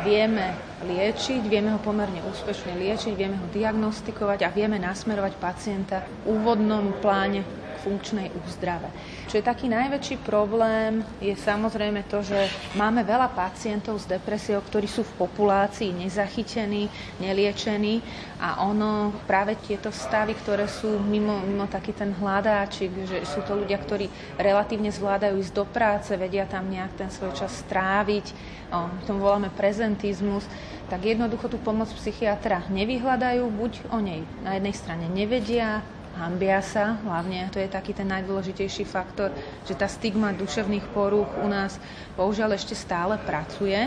vieme 0.01 0.57
liečiť, 0.81 1.45
vieme 1.45 1.77
ho 1.77 1.79
pomerne 1.85 2.25
úspešne 2.25 2.73
liečiť, 2.73 3.13
vieme 3.13 3.37
ho 3.37 3.45
diagnostikovať 3.53 4.49
a 4.49 4.49
vieme 4.49 4.81
nasmerovať 4.81 5.37
pacienta 5.37 6.01
v 6.25 6.41
úvodnom 6.41 6.89
pláne 7.05 7.45
funkčnej 7.85 8.33
úzdrave. 8.33 8.89
Čo 9.27 9.43
je 9.43 9.51
taký 9.51 9.67
najväčší 9.67 10.23
problém, 10.23 11.03
je 11.19 11.35
samozrejme 11.35 12.07
to, 12.07 12.23
že 12.23 12.47
máme 12.79 13.03
veľa 13.03 13.35
pacientov 13.35 13.99
s 13.99 14.07
depresiou, 14.07 14.63
ktorí 14.63 14.87
sú 14.87 15.03
v 15.03 15.27
populácii 15.27 15.91
nezachytení, 15.91 16.87
neliečení. 17.19 17.99
A 18.39 18.63
ono 18.63 19.11
práve 19.27 19.59
tieto 19.59 19.91
stavy, 19.91 20.31
ktoré 20.31 20.71
sú 20.71 20.95
mimo, 21.03 21.43
mimo 21.43 21.67
taký 21.67 21.91
ten 21.91 22.15
hľadáčik, 22.15 22.87
že 23.03 23.27
sú 23.27 23.43
to 23.43 23.59
ľudia, 23.59 23.75
ktorí 23.75 24.07
relatívne 24.39 24.95
zvládajú 24.95 25.35
ísť 25.43 25.53
do 25.59 25.67
práce, 25.67 26.15
vedia 26.15 26.47
tam 26.47 26.71
nejak 26.71 26.95
ten 26.95 27.11
svoj 27.11 27.35
čas 27.35 27.51
stráviť, 27.67 28.31
o, 28.71 28.87
tomu 29.03 29.27
voláme 29.27 29.51
prezentizmus, 29.51 30.47
tak 30.87 31.03
jednoducho 31.03 31.51
tú 31.51 31.59
pomoc 31.59 31.91
psychiatra 31.99 32.63
nevyhľadajú, 32.71 33.43
buď 33.43 33.91
o 33.91 33.99
nej 33.99 34.23
na 34.39 34.55
jednej 34.55 34.71
strane 34.71 35.11
nevedia, 35.11 35.83
hambia 36.17 36.59
sa, 36.65 36.97
hlavne 37.05 37.47
to 37.53 37.61
je 37.61 37.69
taký 37.69 37.93
ten 37.93 38.09
najdôležitejší 38.09 38.83
faktor, 38.89 39.29
že 39.69 39.77
tá 39.77 39.85
stigma 39.85 40.33
duševných 40.33 40.89
porúch 40.91 41.29
u 41.39 41.47
nás 41.47 41.77
bohužiaľ 42.17 42.57
ešte 42.57 42.73
stále 42.73 43.21
pracuje. 43.21 43.85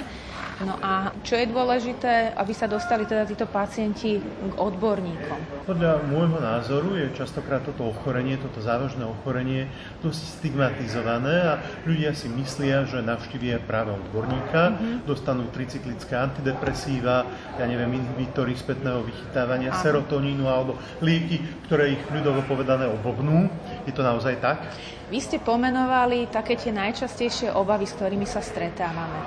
No 0.60 0.76
a 0.84 1.16
čo 1.24 1.40
je 1.40 1.48
dôležité, 1.48 2.36
aby 2.36 2.52
sa 2.52 2.68
dostali 2.68 3.08
teda 3.08 3.24
títo 3.24 3.48
pacienti 3.48 4.20
k 4.20 4.54
odborníkom? 4.60 5.64
Podľa 5.64 6.04
môjho 6.04 6.36
názoru 6.36 7.00
je 7.00 7.16
častokrát 7.16 7.64
toto 7.64 7.88
ochorenie, 7.88 8.36
toto 8.36 8.60
závažné 8.60 9.08
ochorenie 9.08 9.72
dosť 10.04 10.20
stigmatizované 10.36 11.36
a 11.48 11.52
ľudia 11.88 12.12
si 12.12 12.28
myslia, 12.36 12.84
že 12.84 13.00
navštívia 13.00 13.64
práve 13.64 13.96
odborníka, 13.96 14.76
mm-hmm. 14.76 15.08
dostanú 15.08 15.48
tricyklické 15.48 16.12
antidepresíva, 16.12 17.24
ja 17.56 17.64
neviem, 17.64 17.96
inhibitory 17.96 18.52
spätného 18.52 19.00
vychytávania, 19.00 19.72
Aha. 19.72 19.80
serotonínu 19.80 20.44
alebo 20.44 20.76
lieky, 21.00 21.40
ktoré 21.72 21.96
ich 21.96 22.02
ľudovo 22.20 22.44
povedané 22.44 22.84
oblbnú. 22.84 23.48
Je 23.88 23.96
to 23.96 24.04
naozaj 24.04 24.36
tak? 24.38 24.60
Vy 25.08 25.18
ste 25.18 25.40
pomenovali 25.40 26.28
také 26.28 26.54
tie 26.54 26.70
najčastejšie 26.70 27.50
obavy, 27.56 27.88
s 27.88 27.96
ktorými 27.96 28.28
sa 28.28 28.44
stretávame. 28.44 29.18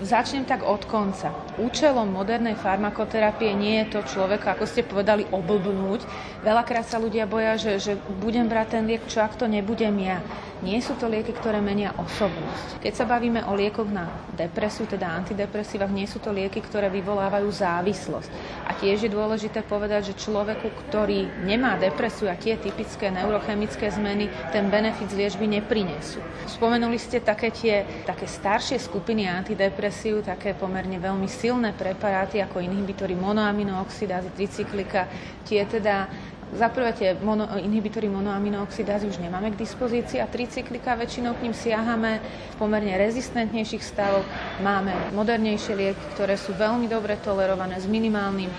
Začnem 0.00 0.48
tak 0.48 0.64
od 0.64 0.88
konca. 0.88 1.28
Účelom 1.60 2.08
modernej 2.08 2.56
farmakoterapie 2.56 3.52
nie 3.52 3.84
je 3.84 4.00
to 4.00 4.00
človeka, 4.08 4.56
ako 4.56 4.64
ste 4.64 4.80
povedali, 4.80 5.28
oblbnúť. 5.28 6.08
Veľakrát 6.40 6.88
sa 6.88 6.96
ľudia 6.96 7.28
boja, 7.28 7.60
že, 7.60 7.76
že 7.76 7.92
budem 8.16 8.48
brať 8.48 8.80
ten 8.80 8.88
liek, 8.88 9.04
čo 9.04 9.20
ak 9.20 9.36
to 9.36 9.44
nebudem 9.44 9.92
ja. 10.00 10.24
Nie 10.60 10.80
sú 10.84 10.96
to 10.96 11.08
lieky, 11.08 11.32
ktoré 11.36 11.60
menia 11.60 11.92
osobnosť. 11.96 12.84
Keď 12.84 12.92
sa 12.92 13.08
bavíme 13.08 13.44
o 13.48 13.56
liekoch 13.56 13.88
na 13.88 14.08
depresiu, 14.36 14.84
teda 14.84 15.08
antidepresívach, 15.08 15.88
nie 15.88 16.04
sú 16.04 16.20
to 16.20 16.32
lieky, 16.32 16.60
ktoré 16.60 16.92
vyvolávajú 16.92 17.48
závislosť. 17.48 18.28
A 18.68 18.76
tiež 18.76 19.08
je 19.08 19.12
dôležité 19.12 19.64
povedať, 19.64 20.12
že 20.12 20.20
človeku, 20.20 20.68
ktorý 20.88 21.44
nemá 21.48 21.80
depresiu 21.80 22.28
a 22.28 22.36
tie 22.36 22.60
typické 22.60 23.08
neurochemické 23.08 23.88
zmeny, 23.88 24.28
ten 24.52 24.68
benefit 24.68 25.12
z 25.12 25.16
liečby 25.24 25.48
neprinesú. 25.48 26.20
Spomenuli 26.44 27.00
ste 27.00 27.24
také 27.24 27.48
tie 27.48 28.04
také 28.04 28.28
staršie 28.28 28.76
skupiny 28.76 29.32
antidepresív, 29.32 29.89
také 30.24 30.54
pomerne 30.54 30.96
veľmi 30.96 31.26
silné 31.26 31.74
preparáty 31.76 32.40
ako 32.40 32.62
inhibitory 32.62 33.12
monoaminooxidázy, 33.18 34.32
tricyklika, 34.32 35.10
tie 35.44 35.66
teda 35.66 36.08
za 36.50 36.66
prvé 36.66 36.90
tie 36.98 37.14
mono, 37.22 37.46
inhibitory 37.62 38.10
monoaminooxidázy 38.10 39.06
už 39.06 39.22
nemáme 39.22 39.54
k 39.54 39.60
dispozícii 39.62 40.18
a 40.18 40.26
tricyklika 40.26 40.98
väčšinou 40.98 41.38
k 41.38 41.46
ním 41.46 41.54
siahame 41.54 42.18
v 42.18 42.54
pomerne 42.58 42.90
rezistentnejších 42.98 43.86
stavoch. 43.86 44.26
Máme 44.58 45.14
modernejšie 45.14 45.78
lieky, 45.78 46.04
ktoré 46.18 46.34
sú 46.34 46.50
veľmi 46.58 46.90
dobre 46.90 47.14
tolerované 47.22 47.78
s 47.78 47.86
minimálnym 47.86 48.50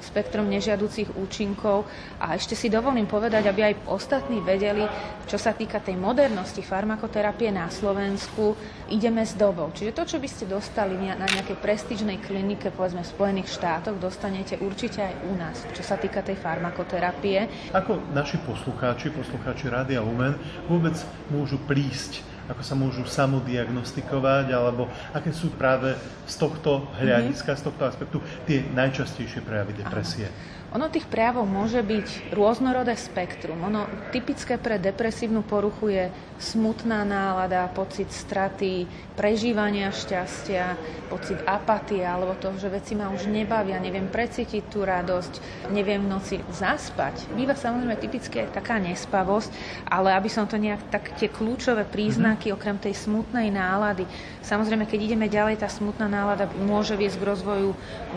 spektrom 0.00 0.46
nežiaducich 0.48 1.14
účinkov. 1.18 1.84
A 2.22 2.34
ešte 2.38 2.54
si 2.54 2.70
dovolím 2.70 3.06
povedať, 3.06 3.50
aby 3.50 3.72
aj 3.72 3.74
ostatní 3.90 4.40
vedeli, 4.40 4.86
čo 5.26 5.36
sa 5.36 5.52
týka 5.52 5.82
tej 5.82 5.98
modernosti 5.98 6.62
farmakoterapie 6.64 7.52
na 7.52 7.68
Slovensku, 7.68 8.54
ideme 8.88 9.26
s 9.26 9.36
dobou. 9.36 9.70
Čiže 9.74 9.92
to, 9.94 10.04
čo 10.04 10.18
by 10.22 10.28
ste 10.28 10.44
dostali 10.48 10.96
na 10.96 11.26
nejakej 11.28 11.58
prestížnej 11.60 12.22
klinike, 12.22 12.72
povedzme 12.72 13.04
v 13.04 13.12
Spojených 13.12 13.52
štátoch, 13.52 14.00
dostanete 14.00 14.56
určite 14.62 15.04
aj 15.04 15.14
u 15.28 15.32
nás, 15.36 15.56
čo 15.74 15.82
sa 15.84 16.00
týka 16.00 16.24
tej 16.24 16.40
farmakoterapie. 16.40 17.70
Ako 17.76 18.00
naši 18.14 18.40
poslucháči, 18.42 19.12
poslucháči 19.12 19.68
Rádia 19.68 20.00
Lumen 20.00 20.38
vôbec 20.70 20.96
môžu 21.28 21.60
prísť 21.68 22.37
ako 22.48 22.62
sa 22.64 22.74
môžu 22.74 23.04
samodiagnostikovať, 23.04 24.46
alebo 24.56 24.88
aké 25.12 25.30
sú 25.30 25.52
práve 25.52 25.92
z 26.24 26.34
tohto 26.40 26.88
hľadiska, 26.96 27.54
z 27.54 27.62
tohto 27.68 27.84
aspektu 27.84 28.18
tie 28.48 28.64
najčastejšie 28.72 29.44
prejavy 29.44 29.76
depresie. 29.76 30.26
Aha. 30.32 30.57
Ono 30.76 30.92
tých 30.92 31.08
prejavov 31.08 31.48
môže 31.48 31.80
byť 31.80 32.36
rôznorodé 32.36 32.92
spektrum. 32.92 33.56
Ono 33.64 33.88
typické 34.12 34.60
pre 34.60 34.76
depresívnu 34.76 35.40
poruchu 35.40 35.88
je 35.88 36.04
smutná 36.36 37.08
nálada, 37.08 37.72
pocit 37.72 38.12
straty, 38.12 38.84
prežívania 39.16 39.88
šťastia, 39.88 40.76
pocit 41.08 41.40
apatie 41.48 42.04
alebo 42.04 42.36
to, 42.36 42.52
že 42.60 42.68
veci 42.68 42.92
ma 42.92 43.08
už 43.08 43.26
nebavia, 43.26 43.80
neviem 43.80 44.12
precítiť 44.12 44.68
tú 44.68 44.84
radosť, 44.84 45.66
neviem 45.72 46.04
v 46.04 46.12
noci 46.12 46.36
zaspať. 46.52 47.32
Býva 47.32 47.56
samozrejme 47.56 47.96
typické 47.96 48.44
taká 48.52 48.76
nespavosť, 48.76 49.50
ale 49.88 50.12
aby 50.14 50.28
som 50.28 50.44
to 50.44 50.60
nejak 50.60 50.92
tak 50.92 51.16
tie 51.16 51.32
kľúčové 51.32 51.88
príznaky 51.88 52.52
okrem 52.52 52.76
tej 52.76 52.92
smutnej 52.92 53.48
nálady. 53.48 54.04
Samozrejme, 54.44 54.84
keď 54.84 55.00
ideme 55.00 55.32
ďalej, 55.32 55.64
tá 55.64 55.68
smutná 55.72 56.06
nálada 56.06 56.44
môže 56.60 56.92
viesť 56.92 57.18
k 57.18 57.28
rozvoju 57.34 57.70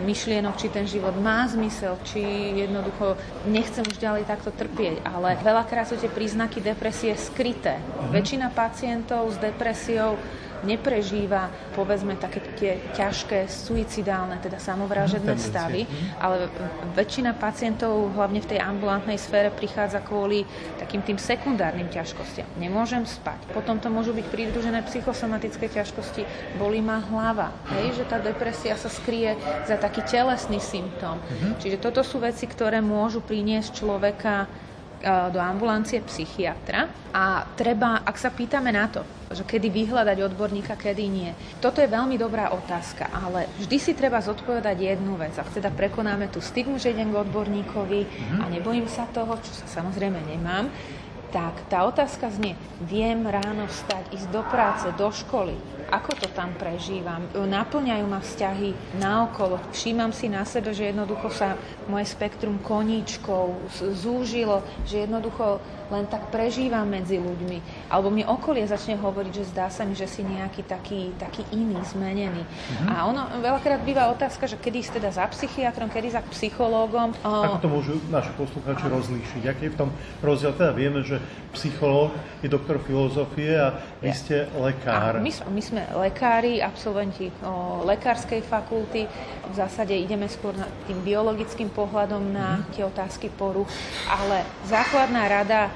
myšlienok, 0.03 0.59
či 0.59 0.67
ten 0.67 0.85
život 0.85 1.15
má 1.17 1.47
zmysel, 1.49 1.97
či 2.05 2.40
jednoducho 2.41 3.17
nechcem 3.45 3.85
už 3.85 3.97
ďalej 4.01 4.23
takto 4.25 4.49
trpieť. 4.49 5.05
Ale 5.05 5.37
veľakrát 5.41 5.87
sú 5.87 5.95
tie 5.97 6.09
príznaky 6.09 6.59
depresie 6.59 7.13
skryté. 7.15 7.77
Mhm. 7.77 8.11
Väčšina 8.11 8.47
pacientov 8.51 9.29
s 9.31 9.37
depresiou 9.37 10.17
neprežíva, 10.63 11.49
povedzme, 11.73 12.17
také 12.17 12.41
tie 12.57 12.71
ťažké 12.93 13.49
suicidálne, 13.49 14.37
teda 14.41 14.57
samovražedné 14.61 15.35
mhm, 15.35 15.41
stavy, 15.41 15.81
mhm. 15.85 16.05
ale 16.21 16.35
väčšina 16.93 17.37
pacientov, 17.37 18.13
hlavne 18.13 18.41
v 18.41 18.49
tej 18.55 18.59
ambulantnej 18.61 19.17
sfére, 19.17 19.53
prichádza 19.53 20.01
kvôli 20.01 20.45
takým 20.77 21.01
tým 21.05 21.17
sekundárnym 21.17 21.89
ťažkostiam. 21.89 22.47
Nemôžem 22.57 23.05
spať. 23.05 23.51
Potom 23.53 23.77
to 23.77 23.89
môžu 23.91 24.15
byť 24.15 24.25
pridružené 24.29 24.81
psychosomatické 24.87 25.69
ťažkosti, 25.69 26.25
bolí 26.57 26.81
ma 26.81 27.01
hlava. 27.01 27.53
Hej, 27.73 28.01
že 28.01 28.03
tá 28.09 28.17
depresia 28.21 28.77
sa 28.77 28.89
skrie 28.89 29.37
za 29.65 29.77
taký 29.77 30.05
telesný 30.05 30.61
symptóm. 30.61 31.17
Uh-huh. 31.19 31.53
Čiže 31.61 31.81
toto 31.81 32.01
sú 32.01 32.21
veci, 32.21 32.45
ktoré 32.45 32.79
môžu 32.79 33.21
priniesť 33.21 33.83
človeka 33.83 34.49
do 35.03 35.39
ambulancie 35.41 35.97
psychiatra 36.05 36.85
a 37.09 37.43
treba, 37.57 38.05
ak 38.05 38.15
sa 38.21 38.29
pýtame 38.29 38.69
na 38.69 38.85
to, 38.85 39.01
že 39.33 39.41
kedy 39.47 39.73
vyhľadať 39.73 40.17
odborníka, 40.21 40.77
kedy 40.77 41.03
nie. 41.09 41.31
Toto 41.57 41.81
je 41.81 41.89
veľmi 41.89 42.19
dobrá 42.21 42.53
otázka, 42.53 43.09
ale 43.09 43.49
vždy 43.57 43.77
si 43.81 43.91
treba 43.97 44.21
zodpovedať 44.21 44.77
jednu 44.77 45.17
vec. 45.17 45.33
Ak 45.41 45.49
teda 45.49 45.73
prekonáme 45.73 46.29
tú 46.29 46.37
stigmu, 46.37 46.77
že 46.77 46.93
idem 46.93 47.09
k 47.09 47.21
odborníkovi 47.25 48.01
a 48.39 48.45
nebojím 48.51 48.85
sa 48.85 49.09
toho, 49.09 49.39
čo 49.41 49.51
sa 49.65 49.81
samozrejme 49.81 50.21
nemám, 50.29 50.69
tak 51.31 51.63
tá 51.71 51.87
otázka 51.87 52.27
znie, 52.27 52.59
viem 52.83 53.23
ráno 53.23 53.63
vstať, 53.71 54.11
ísť 54.11 54.27
do 54.35 54.43
práce, 54.51 54.85
do 54.99 55.07
školy, 55.07 55.55
ako 55.91 56.11
to 56.15 56.27
tam 56.31 56.55
prežívam. 56.55 57.27
Naplňajú 57.35 58.05
ma 58.07 58.23
vzťahy 58.23 58.97
naokolo. 58.97 59.59
Všímam 59.75 60.15
si 60.15 60.31
na 60.31 60.47
sebe, 60.47 60.71
že 60.71 60.89
jednoducho 60.89 61.27
sa 61.29 61.59
moje 61.91 62.07
spektrum 62.07 62.63
koníčkov 62.63 63.59
zúžilo, 63.75 64.63
že 64.87 65.03
jednoducho 65.03 65.59
len 65.91 66.07
tak 66.07 66.31
prežívam 66.31 66.87
medzi 66.87 67.19
ľuďmi. 67.19 67.91
Alebo 67.91 68.07
mi 68.07 68.23
okolie 68.23 68.63
začne 68.63 68.95
hovoriť, 68.95 69.33
že 69.35 69.51
zdá 69.51 69.67
sa 69.67 69.83
mi, 69.83 69.93
že 69.93 70.07
si 70.07 70.23
nejaký 70.23 70.63
taký, 70.63 71.11
taký 71.19 71.43
iný, 71.51 71.77
zmenený. 71.91 72.47
Mm-hmm. 72.47 72.87
A 72.87 72.95
ono 73.11 73.21
veľakrát 73.43 73.83
býva 73.83 74.07
otázka, 74.09 74.47
že 74.47 74.55
kedy 74.55 74.79
ísť 74.79 74.93
teda 75.03 75.09
za 75.11 75.27
psychiatrom, 75.27 75.91
kedy 75.91 76.15
za 76.15 76.23
psychológom. 76.31 77.11
Ako 77.21 77.59
to 77.59 77.69
môžu 77.69 77.93
naši 78.07 78.31
poslucháči 78.39 78.85
rozlíšiť? 78.87 79.41
Aký 79.51 79.67
je 79.67 79.73
v 79.75 79.77
tom 79.77 79.89
rozdiel? 80.23 80.55
Teda 80.55 80.71
vieme, 80.71 81.03
že 81.03 81.19
psychológ 81.51 82.15
je 82.39 82.47
doktor 82.47 82.79
filozofie 82.79 83.59
a 83.59 83.75
vy 83.99 84.11
ste 84.15 84.47
lekár. 84.55 85.19
my, 85.19 85.31
my 85.51 85.61
sme 85.61 85.81
lekári, 85.99 86.63
absolventi 86.63 87.27
o, 87.43 87.83
lekárskej 87.83 88.41
fakulty. 88.47 89.05
V 89.51 89.53
zásade 89.53 89.91
ideme 89.91 90.31
skôr 90.31 90.55
na 90.55 90.65
tým 90.87 91.03
biologickým 91.03 91.67
pohľadom 91.75 92.23
na 92.31 92.63
mm-hmm. 92.63 92.71
tie 92.71 92.83
otázky 92.87 93.27
poruch. 93.35 93.67
Ale 94.07 94.47
základná 94.65 95.27
rada 95.27 95.67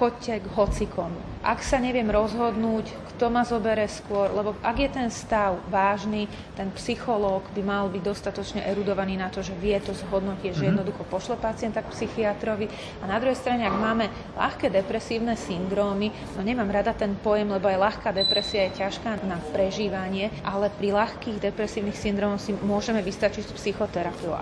chodźcie, 0.00 0.40
go 0.40 0.50
hocikon. 0.50 1.12
Ak 1.40 1.64
sa 1.64 1.80
neviem 1.80 2.04
rozhodnúť, 2.04 2.92
kto 3.20 3.28
ma 3.28 3.44
zobere 3.44 3.84
skôr, 3.84 4.32
lebo 4.32 4.56
ak 4.64 4.76
je 4.80 4.88
ten 4.88 5.08
stav 5.12 5.60
vážny, 5.68 6.24
ten 6.56 6.72
psychológ 6.72 7.44
by 7.52 7.60
mal 7.60 7.84
byť 7.92 8.00
dostatočne 8.00 8.64
erudovaný 8.64 9.20
na 9.20 9.28
to, 9.28 9.44
že 9.44 9.52
vie 9.60 9.76
to 9.76 9.92
zhodnotiť, 9.92 10.56
že 10.56 10.64
mhm. 10.64 10.68
jednoducho 10.72 11.04
pošle 11.04 11.36
pacienta 11.36 11.84
k 11.84 11.92
psychiatrovi. 11.92 12.72
A 13.00 13.04
na 13.04 13.20
druhej 13.20 13.36
strane, 13.36 13.68
ak 13.68 13.76
máme 13.76 14.08
ľahké 14.40 14.72
depresívne 14.72 15.36
syndrómy, 15.36 16.08
no 16.32 16.40
nemám 16.40 16.72
rada 16.72 16.96
ten 16.96 17.12
pojem, 17.12 17.52
lebo 17.52 17.68
aj 17.68 17.76
ľahká 17.76 18.08
depresia 18.08 18.72
je 18.72 18.80
ťažká 18.80 19.20
na 19.28 19.36
prežívanie, 19.52 20.32
ale 20.40 20.72
pri 20.72 20.96
ľahkých 20.96 21.44
depresívnych 21.44 22.00
syndrómoch 22.00 22.40
si 22.40 22.56
môžeme 22.56 23.04
vystačiť 23.04 23.48
s 23.48 23.56
psychoterapiou. 23.56 24.32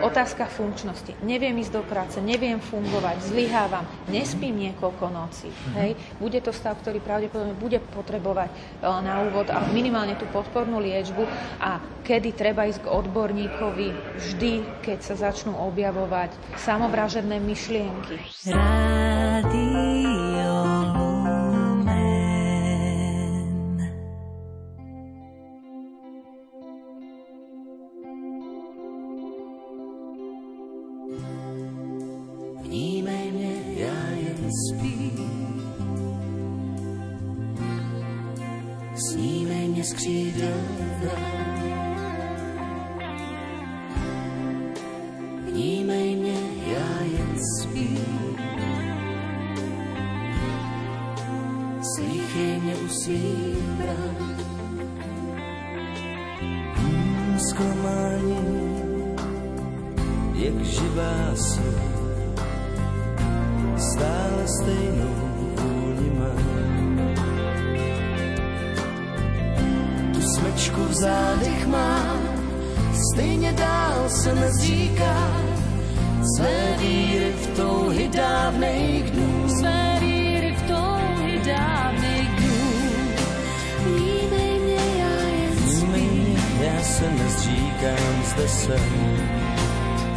Otázka 0.00 0.48
funkčnosti. 0.48 1.12
Neviem 1.20 1.60
ísť 1.60 1.76
do 1.76 1.82
práce, 1.84 2.16
neviem 2.24 2.56
fungovať, 2.56 3.20
zlyhávam, 3.28 3.84
nespím 4.08 4.64
niekoľko 4.64 5.12
nocí. 5.12 5.52
Mhm. 5.52 5.72
Hej. 5.76 5.90
Bude 6.16 6.33
to 6.40 6.54
stav, 6.54 6.78
ktorý 6.80 7.02
pravdepodobne 7.02 7.54
bude 7.58 7.78
potrebovať 7.92 8.50
e, 8.50 8.54
na 8.82 9.22
úvod 9.26 9.50
a 9.52 9.60
minimálne 9.70 10.16
tú 10.16 10.26
podpornú 10.30 10.80
liečbu. 10.80 11.22
A 11.60 11.78
kedy 12.02 12.32
treba 12.34 12.66
ísť 12.66 12.86
k 12.86 12.92
odborníkovi 12.92 13.88
vždy, 14.18 14.52
keď 14.82 14.98
sa 15.02 15.14
začnú 15.30 15.54
objavovať 15.54 16.34
samovražedné 16.56 17.38
myšlienky. 17.42 18.18
Rádio 18.50 19.84
Vnímej 32.64 33.30
mne, 33.30 33.54
ja 33.78 33.98
jen 34.18 34.50
spím 34.50 35.43
skřídel 39.84 40.54
Vnímej 41.00 41.53
v 70.94 70.96
zádech 70.96 71.66
má, 71.66 72.16
stejně 73.10 73.52
dál 73.52 74.08
se 74.08 74.34
nezříká 74.34 75.40
své 76.36 76.76
víry 76.78 77.32
v 77.42 77.46
touhy 77.56 78.08
dávnej 78.08 79.02
dnů. 79.02 79.48
Své 79.48 79.96
víry 80.00 80.56
v 80.58 80.62
touhy 80.62 81.40
dávnej 81.46 82.22
dnů. 82.38 82.60
Vnímej 83.84 84.58
mě, 84.58 84.82
já 84.98 85.20
jen 85.20 85.50
Vnímej 85.50 86.08
mě, 86.10 86.66
já 86.66 86.82
se 86.82 87.10
nezříkám, 87.10 88.24
zde 88.24 88.48
jsem. 88.48 89.16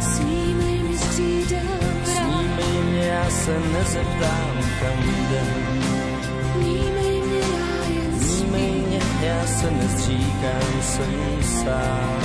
Snímej 0.00 0.78
mi 0.78 0.98
střídám 0.98 2.04
Snímej 2.04 2.82
mě, 2.90 3.06
já 3.06 3.30
se 3.30 3.60
nezeptám, 3.72 4.56
kam 4.80 4.98
jdem. 5.02 5.77
Já 9.28 9.46
se 9.46 9.70
nezříkám, 9.70 10.82
jsem 10.82 11.42
sám. 11.42 12.20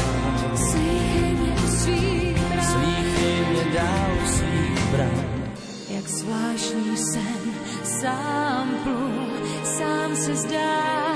Slíchej 2.71 3.45
mě 3.49 3.63
dál 3.73 4.11
svých 4.25 4.85
brán. 4.91 5.43
Jak 5.89 6.07
zvláštní 6.07 6.97
sen, 6.97 7.53
sám 7.83 8.69
plul, 8.83 9.27
sám 9.63 10.15
se 10.15 10.35
zdá, 10.35 11.15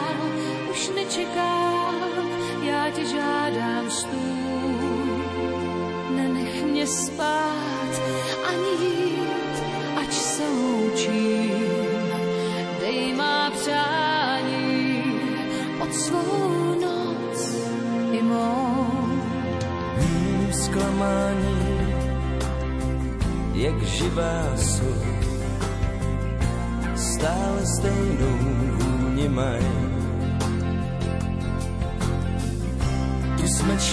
už 0.71 0.91
nečekám, 0.95 1.95
já 2.61 2.89
tě 2.91 3.05
žádám 3.05 3.91
stůl. 3.91 4.36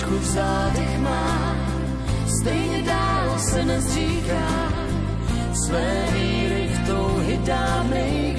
Smečku 0.05 0.19
v 0.19 0.25
zádech 0.25 0.99
má, 0.99 1.57
stejně 2.41 2.83
dál 2.83 3.39
se 3.39 3.65
nezříká, 3.65 4.73
své 5.67 6.05
víry 6.13 6.69
v 6.69 6.87
touhy 6.87 7.41
dávnej 7.45 8.37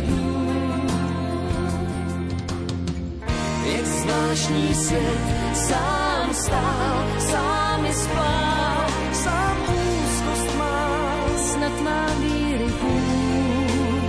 zvláštní 3.83 4.75
svět 4.75 5.19
sám 5.53 6.33
stál, 6.33 7.05
sám 7.19 7.85
je 7.85 7.93
spál, 7.93 8.85
sám 9.13 9.57
úzkost 9.61 10.57
má, 10.57 10.89
snad 11.37 11.81
má 11.81 12.05
víry 12.19 12.73
půl. 12.81 14.01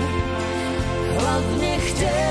Hlavně 1.18 1.78
chtěj, 1.78 2.25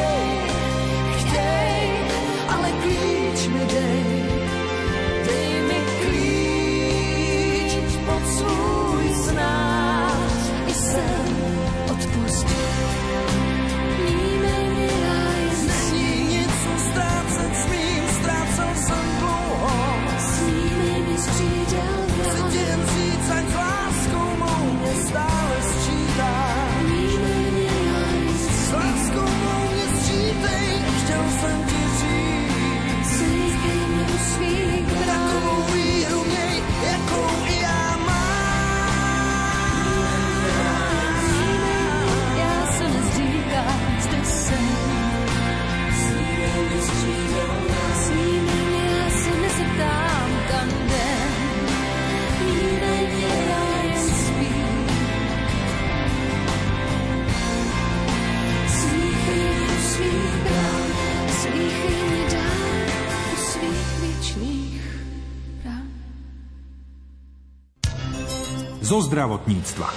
zo 68.85 69.01
zdravotníctva. 69.01 69.89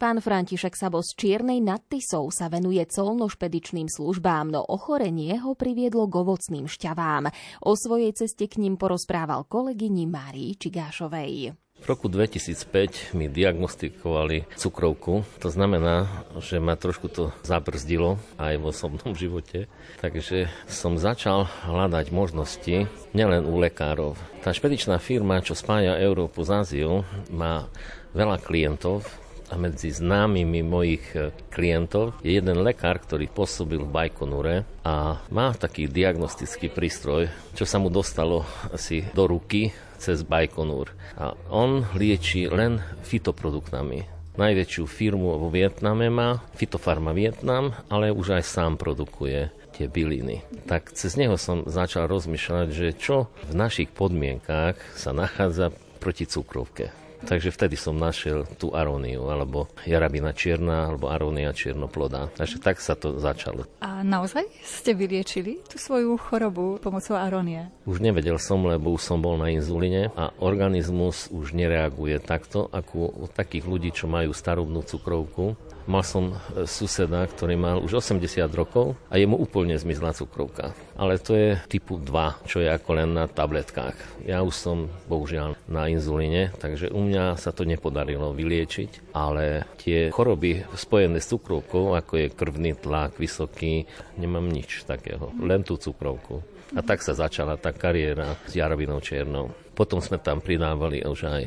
Pán 0.00 0.20
František 0.24 0.72
Sabo 0.72 1.04
z 1.04 1.12
Čiernej 1.12 1.60
nad 1.60 1.84
Tisou 1.84 2.32
sa 2.32 2.48
venuje 2.48 2.80
colnošpedičným 2.88 3.88
službám, 3.88 4.48
no 4.48 4.64
ochorenie 4.64 5.36
ho 5.40 5.52
priviedlo 5.52 6.08
k 6.08 6.20
ovocným 6.20 6.68
šťavám. 6.68 7.28
O 7.68 7.76
svojej 7.76 8.16
ceste 8.16 8.48
k 8.48 8.60
ním 8.64 8.80
porozprával 8.80 9.44
kolegyni 9.44 10.08
Márii 10.08 10.56
Čigášovej. 10.56 11.65
V 11.76 11.84
roku 11.84 12.08
2005 12.08 13.12
mi 13.12 13.28
diagnostikovali 13.28 14.48
cukrovku. 14.56 15.28
To 15.44 15.48
znamená, 15.52 16.24
že 16.40 16.56
ma 16.56 16.72
trošku 16.72 17.12
to 17.12 17.36
zabrzdilo 17.44 18.16
aj 18.40 18.56
v 18.56 18.64
osobnom 18.64 19.12
živote. 19.20 19.68
Takže 20.00 20.48
som 20.66 20.96
začal 20.96 21.44
hľadať 21.68 22.08
možnosti 22.10 22.88
nielen 23.12 23.44
u 23.44 23.60
lekárov. 23.60 24.16
Tá 24.40 24.56
špedičná 24.56 24.96
firma, 24.96 25.44
čo 25.44 25.52
spája 25.52 26.00
Európu 26.00 26.42
s 26.42 26.50
Áziou, 26.50 27.04
má 27.28 27.68
veľa 28.16 28.40
klientov, 28.40 29.04
a 29.46 29.54
medzi 29.54 29.94
známymi 29.94 30.66
mojich 30.66 31.06
klientov 31.54 32.18
je 32.26 32.34
jeden 32.34 32.58
lekár, 32.66 32.98
ktorý 32.98 33.30
pôsobil 33.30 33.78
v 33.78 33.92
Bajkonure 33.94 34.66
a 34.82 35.22
má 35.30 35.54
taký 35.54 35.86
diagnostický 35.86 36.66
prístroj, 36.66 37.30
čo 37.54 37.62
sa 37.62 37.78
mu 37.78 37.86
dostalo 37.86 38.42
asi 38.74 39.06
do 39.14 39.30
ruky 39.30 39.70
cez 39.96 40.22
Bajkonur. 40.22 40.92
A 41.16 41.32
on 41.48 41.84
lieči 41.96 42.46
len 42.48 42.80
fitoproduktami. 43.04 44.08
Najväčšiu 44.36 44.84
firmu 44.84 45.40
vo 45.40 45.48
Vietname 45.48 46.12
má, 46.12 46.44
Fitofarma 46.60 47.16
Vietnam, 47.16 47.72
ale 47.88 48.12
už 48.12 48.36
aj 48.36 48.44
sám 48.44 48.72
produkuje 48.76 49.48
tie 49.72 49.88
byliny. 49.88 50.44
Tak 50.68 50.92
cez 50.92 51.16
neho 51.16 51.40
som 51.40 51.64
začal 51.64 52.04
rozmýšľať, 52.08 52.68
že 52.68 52.96
čo 52.96 53.32
v 53.48 53.52
našich 53.56 53.92
podmienkách 53.92 54.76
sa 54.92 55.16
nachádza 55.16 55.72
proti 56.00 56.28
cukrovke. 56.28 57.05
Takže 57.24 57.48
vtedy 57.48 57.80
som 57.80 57.96
našiel 57.96 58.44
tú 58.60 58.76
aróniu, 58.76 59.32
alebo 59.32 59.72
jarabina 59.88 60.36
čierna, 60.36 60.92
alebo 60.92 61.08
arónia 61.08 61.54
čiernoplodá. 61.56 62.28
Takže 62.36 62.60
tak 62.60 62.82
sa 62.82 62.92
to 62.92 63.16
začalo. 63.16 63.64
A 63.80 64.04
naozaj 64.04 64.44
ste 64.60 64.92
vyliečili 64.92 65.64
tú 65.64 65.80
svoju 65.80 66.20
chorobu 66.20 66.76
pomocou 66.82 67.16
arónie? 67.16 67.72
Už 67.88 68.04
nevedel 68.04 68.36
som, 68.36 68.60
lebo 68.68 68.92
už 68.92 69.02
som 69.02 69.18
bol 69.24 69.40
na 69.40 69.48
inzulíne 69.48 70.12
a 70.12 70.34
organizmus 70.42 71.32
už 71.32 71.56
nereaguje 71.56 72.20
takto, 72.20 72.68
ako 72.68 73.14
u 73.16 73.24
takých 73.32 73.64
ľudí, 73.64 73.90
čo 73.96 74.10
majú 74.10 74.36
starobnú 74.36 74.84
cukrovku 74.84 75.56
Mal 75.86 76.02
som 76.02 76.34
e, 76.34 76.66
suseda, 76.66 77.22
ktorý 77.22 77.54
mal 77.54 77.78
už 77.78 78.02
80 78.02 78.18
rokov 78.58 78.98
a 79.06 79.14
jemu 79.22 79.38
úplne 79.38 79.78
zmizla 79.78 80.10
cukrovka. 80.10 80.74
Ale 80.98 81.22
to 81.22 81.38
je 81.38 81.54
typu 81.70 82.02
2, 82.02 82.42
čo 82.42 82.58
je 82.58 82.66
ako 82.66 82.90
len 82.98 83.14
na 83.14 83.30
tabletkách. 83.30 83.94
Ja 84.26 84.42
už 84.42 84.54
som 84.54 84.90
bohužiaľ 85.06 85.54
na 85.70 85.86
inzulíne, 85.86 86.50
takže 86.58 86.90
u 86.90 87.06
mňa 87.06 87.38
sa 87.38 87.54
to 87.54 87.62
nepodarilo 87.62 88.34
vyliečiť, 88.34 89.14
ale 89.14 89.62
tie 89.78 90.10
choroby 90.10 90.66
spojené 90.74 91.22
s 91.22 91.30
cukrovkou, 91.30 91.94
ako 91.94 92.12
je 92.18 92.34
krvný 92.34 92.74
tlak 92.74 93.14
vysoký, 93.22 93.86
nemám 94.18 94.50
nič 94.50 94.82
takého, 94.90 95.30
len 95.38 95.62
tú 95.62 95.78
cukrovku. 95.78 96.42
A 96.74 96.82
tak 96.82 96.98
sa 96.98 97.14
začala 97.14 97.54
tá 97.54 97.70
kariéra 97.70 98.34
s 98.42 98.58
Jarabinou 98.58 98.98
Čiernou. 98.98 99.54
Potom 99.78 100.02
sme 100.02 100.18
tam 100.18 100.42
pridávali 100.42 101.06
už 101.06 101.30
aj 101.30 101.42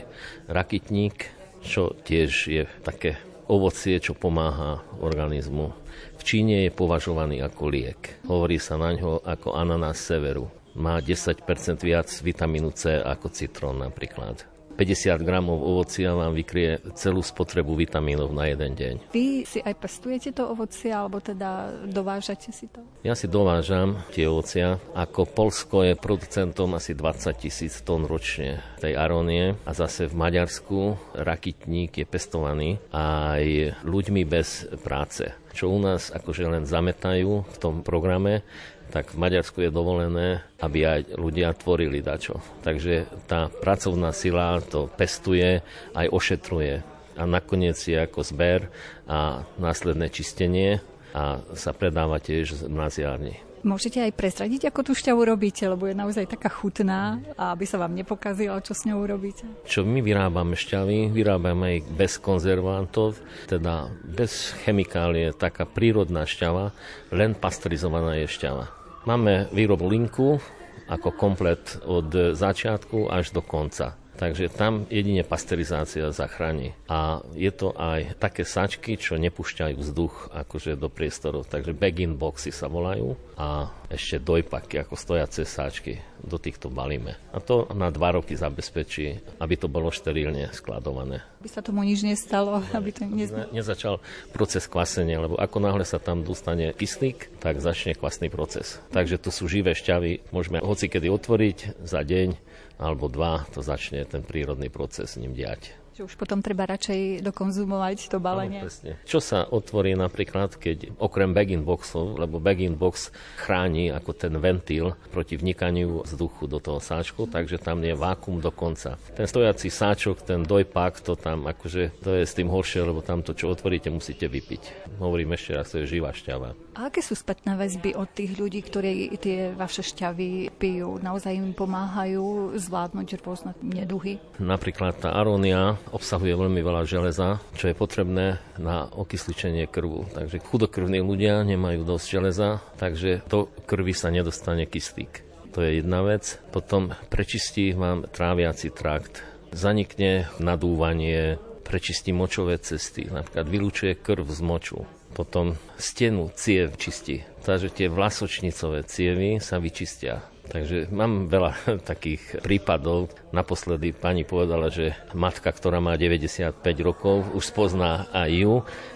rakitník, 0.48 1.28
čo 1.60 1.92
tiež 1.92 2.32
je 2.48 2.64
také 2.88 3.20
ovocie, 3.50 3.98
čo 3.98 4.14
pomáha 4.14 4.86
organizmu. 5.02 5.74
V 6.16 6.22
Číne 6.22 6.70
je 6.70 6.72
považovaný 6.72 7.42
ako 7.42 7.64
liek. 7.68 8.22
Hovorí 8.30 8.62
sa 8.62 8.78
na 8.78 8.94
ňo 8.94 9.26
ako 9.26 9.58
ananás 9.58 9.98
severu. 10.00 10.48
Má 10.78 11.02
10% 11.02 11.42
viac 11.82 12.08
vitamínu 12.22 12.70
C 12.78 13.02
ako 13.02 13.34
citrón 13.34 13.82
napríklad. 13.82 14.59
50 14.80 15.28
gramov 15.28 15.60
ovocia 15.60 16.16
vám 16.16 16.32
vykrie 16.32 16.80
celú 16.96 17.20
spotrebu 17.20 17.76
vitamínov 17.76 18.32
na 18.32 18.48
jeden 18.48 18.80
deň. 18.80 19.12
Vy 19.12 19.44
si 19.44 19.60
aj 19.60 19.76
pestujete 19.76 20.32
to 20.32 20.48
ovocie, 20.48 20.88
alebo 20.96 21.20
teda 21.20 21.84
dovážate 21.84 22.56
si 22.56 22.72
to? 22.72 22.80
Ja 23.04 23.12
si 23.12 23.28
dovážam 23.28 24.00
tie 24.16 24.32
ovocia. 24.32 24.80
Ako 24.96 25.28
Polsko 25.28 25.84
je 25.84 26.00
producentom 26.00 26.80
asi 26.80 26.96
20 26.96 27.44
tisíc 27.44 27.84
tón 27.84 28.08
ročne 28.08 28.64
tej 28.80 28.96
arónie 28.96 29.60
a 29.68 29.72
zase 29.76 30.08
v 30.08 30.16
Maďarsku 30.16 30.96
rakitník 31.12 32.00
je 32.00 32.08
pestovaný 32.08 32.80
aj 32.96 33.76
ľuďmi 33.84 34.24
bez 34.24 34.64
práce 34.80 35.28
čo 35.60 35.76
u 35.76 35.80
nás 35.82 36.14
akože 36.14 36.46
len 36.48 36.64
zametajú 36.64 37.44
v 37.44 37.58
tom 37.60 37.82
programe, 37.82 38.46
tak 38.90 39.14
v 39.14 39.22
Maďarsku 39.22 39.62
je 39.62 39.72
dovolené, 39.72 40.42
aby 40.60 40.86
aj 40.86 41.02
ľudia 41.16 41.54
tvorili 41.54 42.02
dačo. 42.02 42.42
Takže 42.66 43.06
tá 43.30 43.48
pracovná 43.50 44.10
sila 44.12 44.60
to 44.66 44.90
pestuje, 44.98 45.62
aj 45.94 46.08
ošetruje. 46.10 46.82
A 47.20 47.24
nakoniec 47.28 47.78
je 47.78 48.00
ako 48.00 48.26
zber 48.26 48.72
a 49.06 49.46
následné 49.62 50.10
čistenie 50.10 50.82
a 51.14 51.42
sa 51.58 51.74
predáva 51.74 52.22
tiež 52.22 52.66
v 52.66 52.72
mraziárni. 52.72 53.36
Môžete 53.60 54.00
aj 54.00 54.16
prezradiť, 54.16 54.72
ako 54.72 54.88
tú 54.88 54.92
šťavu 54.96 55.20
robíte, 55.28 55.68
lebo 55.68 55.84
je 55.84 55.92
naozaj 55.92 56.32
taká 56.32 56.48
chutná 56.48 57.20
a 57.36 57.52
aby 57.52 57.68
sa 57.68 57.76
vám 57.76 57.92
nepokazila, 57.92 58.64
čo 58.64 58.72
s 58.72 58.88
ňou 58.88 59.04
robíte? 59.04 59.44
Čo 59.68 59.84
my 59.84 60.00
vyrábame 60.00 60.56
šťavy, 60.56 61.12
vyrábame 61.12 61.84
ich 61.84 61.86
bez 61.92 62.16
konzervantov, 62.24 63.20
teda 63.52 63.92
bez 64.08 64.56
chemikálie, 64.64 65.36
taká 65.36 65.68
prírodná 65.68 66.24
šťava, 66.24 66.72
len 67.12 67.36
pasteurizovaná 67.36 68.16
je 68.24 68.32
šťava. 68.32 68.79
Máme 69.10 69.50
výrobu 69.50 69.90
linku 69.90 70.38
ako 70.86 71.10
komplet 71.18 71.82
od 71.82 72.14
začiatku 72.38 73.10
až 73.10 73.34
do 73.34 73.42
konca. 73.42 73.99
Takže 74.20 74.52
tam 74.52 74.84
jedine 74.92 75.24
pasteurizácia 75.24 76.12
zachráni. 76.12 76.76
A 76.92 77.24
je 77.40 77.48
to 77.56 77.72
aj 77.72 78.20
také 78.20 78.44
sačky, 78.44 79.00
čo 79.00 79.16
nepúšťajú 79.16 79.80
vzduch 79.80 80.36
akože 80.36 80.76
do 80.76 80.92
priestorov. 80.92 81.48
Takže 81.48 81.72
bag-in 81.72 82.20
boxy 82.20 82.52
sa 82.52 82.68
volajú 82.68 83.16
a 83.40 83.72
ešte 83.88 84.20
dojpaky 84.20 84.84
ako 84.84 85.00
stojace 85.00 85.48
sáčky 85.48 86.04
do 86.20 86.36
týchto 86.36 86.68
balíme. 86.68 87.16
A 87.32 87.40
to 87.40 87.72
na 87.72 87.88
dva 87.96 88.20
roky 88.20 88.36
zabezpečí, 88.36 89.40
aby 89.40 89.56
to 89.56 89.72
bolo 89.72 89.88
šterilne 89.88 90.52
skladované. 90.52 91.24
Aby 91.40 91.48
sa 91.48 91.64
tomu 91.64 91.88
nič 91.88 92.04
nestalo, 92.04 92.60
aby 92.76 92.92
to 92.92 93.08
nez... 93.08 93.32
ne, 93.32 93.48
nezačal 93.56 94.04
proces 94.36 94.68
kvasenia, 94.68 95.24
lebo 95.24 95.40
ako 95.40 95.64
náhle 95.64 95.88
sa 95.88 95.96
tam 95.96 96.28
dostane 96.28 96.76
kyslík, 96.76 97.40
tak 97.40 97.64
začne 97.64 97.96
kvasný 97.96 98.28
proces. 98.28 98.84
Takže 98.92 99.16
to 99.16 99.32
sú 99.32 99.48
živé 99.48 99.72
šťavy, 99.72 100.28
môžeme 100.36 100.60
hoci 100.60 100.92
kedy 100.92 101.08
otvoriť 101.08 101.88
za 101.88 102.04
deň, 102.04 102.49
alebo 102.80 103.12
dva, 103.12 103.44
to 103.52 103.60
začne 103.60 104.08
ten 104.08 104.24
prírodný 104.24 104.72
proces 104.72 105.14
s 105.14 105.20
ním 105.20 105.36
diať. 105.36 105.79
Že 106.00 106.16
už 106.16 106.16
potom 106.16 106.40
treba 106.40 106.64
radšej 106.64 107.28
dokonzumovať 107.28 108.08
to 108.08 108.24
balenie. 108.24 108.64
presne. 108.64 108.96
Čo 109.04 109.20
sa 109.20 109.44
otvorí 109.44 110.00
napríklad, 110.00 110.56
keď 110.56 110.96
okrem 110.96 111.36
bag-in 111.36 111.68
boxov, 111.68 112.16
lebo 112.16 112.40
bag-in 112.40 112.80
box 112.80 113.12
chráni 113.36 113.92
ako 113.92 114.16
ten 114.16 114.32
ventil 114.40 114.96
proti 115.12 115.36
vnikaniu 115.36 116.08
vzduchu 116.08 116.48
do 116.48 116.64
toho 116.64 116.80
sáčku, 116.80 117.28
takže 117.28 117.60
tam 117.60 117.84
je 117.84 118.00
vákum 118.00 118.40
do 118.40 118.48
konca. 118.48 118.96
Ten 119.12 119.28
stojací 119.28 119.68
sáčok, 119.68 120.24
ten 120.24 120.48
dojpak, 120.48 121.04
to 121.04 121.20
tam 121.20 121.52
akože 121.52 122.00
to 122.00 122.16
je 122.16 122.24
s 122.24 122.32
tým 122.32 122.48
horšie, 122.48 122.80
lebo 122.80 123.04
tam 123.04 123.20
to, 123.20 123.36
čo 123.36 123.52
otvoríte, 123.52 123.92
musíte 123.92 124.32
vypiť. 124.32 124.96
Hovorím 125.04 125.36
ešte 125.36 125.52
raz, 125.52 125.68
to 125.68 125.84
je 125.84 126.00
živá 126.00 126.16
šťava. 126.16 126.56
A 126.80 126.88
aké 126.88 127.04
sú 127.04 127.12
spätné 127.12 127.60
väzby 127.60 127.92
od 128.00 128.08
tých 128.08 128.40
ľudí, 128.40 128.64
ktorí 128.64 129.20
tie 129.20 129.52
vaše 129.52 129.84
šťavy 129.84 130.56
pijú? 130.56 130.96
Naozaj 131.04 131.36
im 131.36 131.52
pomáhajú 131.52 132.56
zvládnuť 132.56 133.20
rôzne 133.20 133.52
neduhy? 133.60 134.24
Napríklad 134.40 134.96
tá 134.96 135.12
arónia 135.12 135.76
obsahuje 135.92 136.34
veľmi 136.34 136.62
veľa 136.62 136.84
železa, 136.86 137.42
čo 137.58 137.70
je 137.70 137.76
potrebné 137.78 138.42
na 138.58 138.88
okysličenie 138.90 139.66
krvu. 139.66 140.10
Takže 140.14 140.42
chudokrvní 140.42 141.02
ľudia 141.02 141.42
nemajú 141.44 141.86
dosť 141.86 142.06
železa, 142.06 142.64
takže 142.78 143.26
do 143.28 143.50
krvi 143.66 143.94
sa 143.94 144.14
nedostane 144.14 144.66
kyslík. 144.70 145.26
To 145.58 145.66
je 145.66 145.82
jedna 145.82 146.06
vec. 146.06 146.38
Potom 146.54 146.94
prečistí 147.10 147.74
vám 147.74 148.06
tráviaci 148.06 148.70
trakt. 148.70 149.26
Zanikne 149.50 150.30
nadúvanie, 150.38 151.42
prečistí 151.66 152.14
močové 152.14 152.62
cesty, 152.62 153.10
napríklad 153.10 153.50
vylúčuje 153.50 153.98
krv 153.98 154.30
z 154.30 154.42
moču 154.46 154.80
potom 155.10 155.58
stenu 155.78 156.30
ciev 156.38 156.78
čistí. 156.78 157.26
Takže 157.42 157.74
tie 157.74 157.88
vlasočnicové 157.90 158.86
cievy 158.86 159.42
sa 159.42 159.58
vyčistia. 159.58 160.22
Takže 160.50 160.90
mám 160.90 161.30
veľa 161.30 161.54
takých 161.92 162.42
prípadov. 162.42 163.14
Naposledy 163.30 163.94
pani 163.94 164.26
povedala, 164.26 164.74
že 164.74 164.98
matka, 165.14 165.54
ktorá 165.54 165.78
má 165.78 165.94
95 165.94 166.66
rokov, 166.82 167.30
už 167.38 167.54
spozná 167.54 168.10
aj 168.10 168.30
ju, 168.34 168.54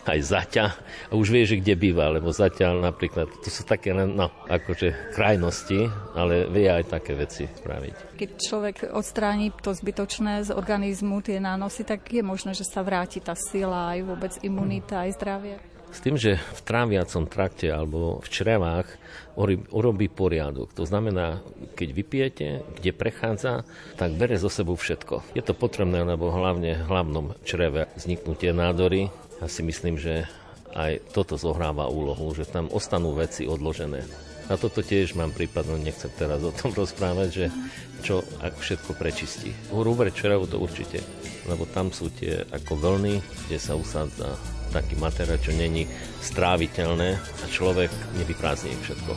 aj 0.10 0.20
zaťa 0.20 0.66
a 1.10 1.14
už 1.14 1.30
vie, 1.30 1.46
že 1.46 1.62
kde 1.62 1.78
býva, 1.78 2.10
lebo 2.10 2.34
zatiaľ 2.34 2.82
napríklad, 2.82 3.30
to 3.46 3.54
sú 3.54 3.62
také 3.62 3.94
len, 3.94 4.18
no, 4.18 4.34
akože 4.50 5.14
krajnosti, 5.14 5.86
ale 6.18 6.50
vie 6.50 6.66
aj 6.66 6.90
také 6.90 7.14
veci 7.14 7.46
spraviť. 7.46 8.18
Keď 8.18 8.30
človek 8.42 8.76
odstráni 8.90 9.54
to 9.54 9.78
zbytočné 9.78 10.50
z 10.50 10.50
organizmu, 10.50 11.22
tie 11.22 11.38
nánosy, 11.38 11.86
tak 11.86 12.10
je 12.10 12.26
možné, 12.26 12.58
že 12.58 12.66
sa 12.66 12.82
vráti 12.82 13.22
tá 13.22 13.38
sila, 13.38 13.94
aj 13.94 14.00
vôbec 14.02 14.34
imunita, 14.42 15.06
aj 15.06 15.12
zdravie. 15.22 15.73
S 15.94 16.02
tým, 16.02 16.18
že 16.18 16.42
v 16.42 16.62
tráviacom 16.66 17.30
trakte 17.30 17.70
alebo 17.70 18.18
v 18.26 18.28
črevách 18.34 18.90
urobí 19.70 20.10
poriadok. 20.10 20.74
To 20.74 20.90
znamená, 20.90 21.46
keď 21.78 21.90
vypijete, 21.94 22.48
kde 22.82 22.92
prechádza, 22.98 23.62
tak 23.94 24.18
bere 24.18 24.42
zo 24.42 24.50
sebou 24.50 24.74
všetko. 24.74 25.38
Je 25.38 25.46
to 25.46 25.54
potrebné, 25.54 26.02
lebo 26.02 26.34
hlavne 26.34 26.82
v 26.82 26.90
hlavnom 26.90 27.38
čreve 27.46 27.94
vzniknú 27.94 28.34
tie 28.34 28.50
nádory. 28.58 29.14
Ja 29.38 29.46
si 29.46 29.62
myslím, 29.62 30.02
že 30.02 30.26
aj 30.74 31.14
toto 31.14 31.38
zohráva 31.38 31.86
úlohu, 31.86 32.34
že 32.34 32.50
tam 32.50 32.74
ostanú 32.74 33.14
veci 33.14 33.46
odložené. 33.46 34.02
A 34.52 34.58
toto 34.58 34.84
tiež 34.84 35.14
mám 35.16 35.32
prípad, 35.32 35.70
no 35.70 35.78
nechcem 35.78 36.10
teraz 36.18 36.42
o 36.42 36.50
tom 36.50 36.74
rozprávať, 36.82 37.30
že 37.30 37.46
čo 38.02 38.26
ak 38.42 38.58
všetko 38.60 38.98
prečistí. 38.98 39.54
Hrubé 39.70 40.10
črevo 40.10 40.50
to 40.50 40.58
určite, 40.58 41.00
lebo 41.46 41.70
tam 41.70 41.94
sú 41.94 42.10
tie 42.12 42.44
ako 42.50 42.76
vlny, 42.76 43.22
kde 43.48 43.58
sa 43.62 43.78
usádza 43.80 44.36
taký 44.74 44.98
materiál, 44.98 45.38
čo 45.38 45.54
není 45.54 45.86
stráviteľné 46.26 47.10
a 47.22 47.46
človek 47.46 47.94
nevyprázdni 48.18 48.74
všetko. 48.82 49.14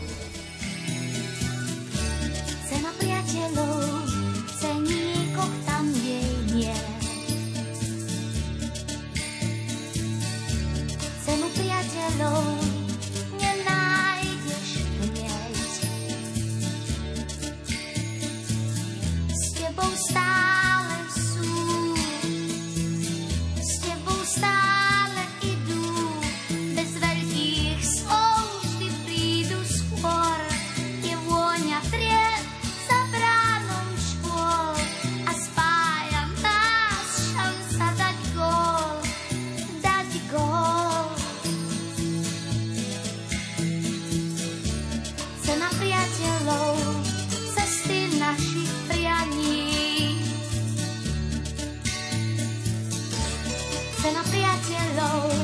Cena 54.06 54.22
priateľov, 54.22 55.35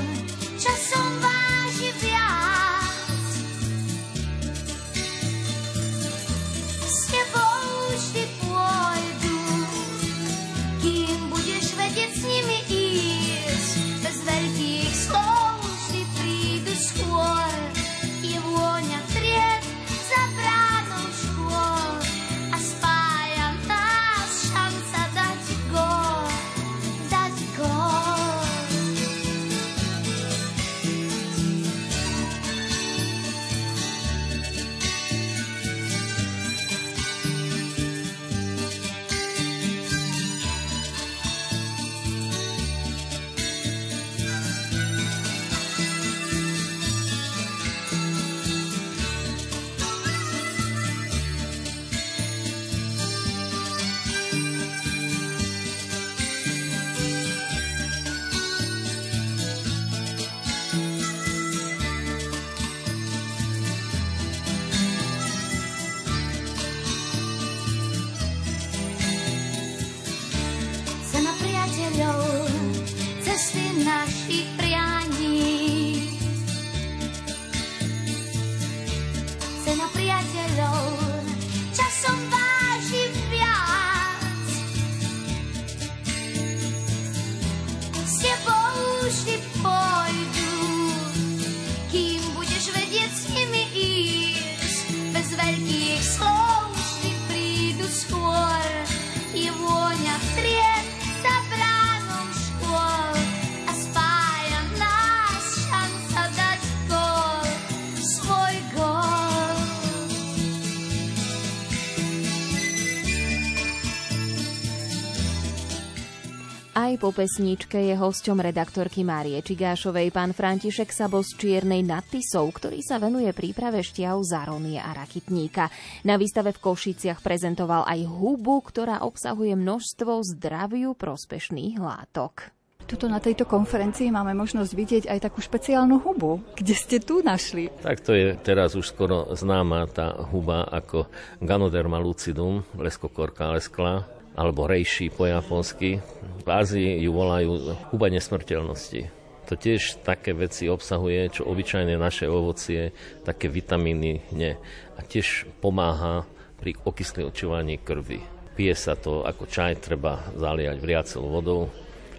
po 117.03 117.11
pesničke 117.11 117.83
je 117.83 117.99
hosťom 117.99 118.39
redaktorky 118.39 119.03
Márie 119.03 119.43
Čigášovej 119.43 120.15
pán 120.15 120.31
František 120.31 120.95
Sabo 120.95 121.27
z 121.27 121.35
Čiernej 121.35 121.83
nad 121.83 122.07
Tisou, 122.07 122.47
ktorý 122.55 122.79
sa 122.79 123.03
venuje 123.03 123.27
príprave 123.35 123.83
šťav 123.83 124.23
zaronie 124.23 124.79
a 124.79 124.95
rakitníka. 124.95 125.67
Na 126.07 126.15
výstave 126.15 126.55
v 126.55 126.63
Košiciach 126.63 127.19
prezentoval 127.19 127.91
aj 127.91 128.07
hubu, 128.07 128.63
ktorá 128.63 129.03
obsahuje 129.03 129.59
množstvo 129.59 130.23
zdraviu 130.31 130.95
prospešných 130.95 131.83
látok. 131.83 132.55
Tuto 132.87 133.11
na 133.11 133.19
tejto 133.19 133.51
konferencii 133.51 134.15
máme 134.15 134.39
možnosť 134.39 134.71
vidieť 134.71 135.05
aj 135.11 135.27
takú 135.27 135.43
špeciálnu 135.43 135.99
hubu. 136.07 136.39
Kde 136.55 136.75
ste 136.79 137.03
tu 137.03 137.19
našli? 137.19 137.67
Tak 137.83 137.99
to 137.99 138.15
je 138.15 138.39
teraz 138.47 138.79
už 138.79 138.87
skoro 138.87 139.27
známa 139.35 139.91
tá 139.91 140.15
huba 140.31 140.71
ako 140.71 141.11
Ganoderma 141.43 141.99
lucidum, 141.99 142.63
leskokorka 142.79 143.51
leskla, 143.59 144.22
alebo 144.33 144.65
rejši 144.65 145.13
po 145.13 145.29
japonsky. 145.29 146.01
V 146.43 146.49
Ázii 146.49 147.01
ju 147.05 147.11
volajú 147.13 147.51
huba 147.93 148.09
nesmrteľnosti. 148.09 149.13
To 149.51 149.59
tiež 149.59 150.01
také 150.01 150.33
veci 150.33 150.71
obsahuje, 150.71 151.29
čo 151.29 151.45
obyčajne 151.45 151.99
naše 152.01 152.25
ovocie, 152.31 152.97
také 153.27 153.53
vitamíny 153.53 154.25
nie. 154.33 154.57
A 154.97 155.01
tiež 155.05 155.45
pomáha 155.61 156.25
pri 156.57 156.79
okysľočovaní 156.87 157.83
krvi. 157.83 158.23
Pije 158.57 158.75
sa 158.79 158.97
to 158.97 159.27
ako 159.27 159.45
čaj, 159.51 159.83
treba 159.83 160.25
zaliať 160.39 160.77
vriacou 160.81 161.25
vodou 161.29 161.63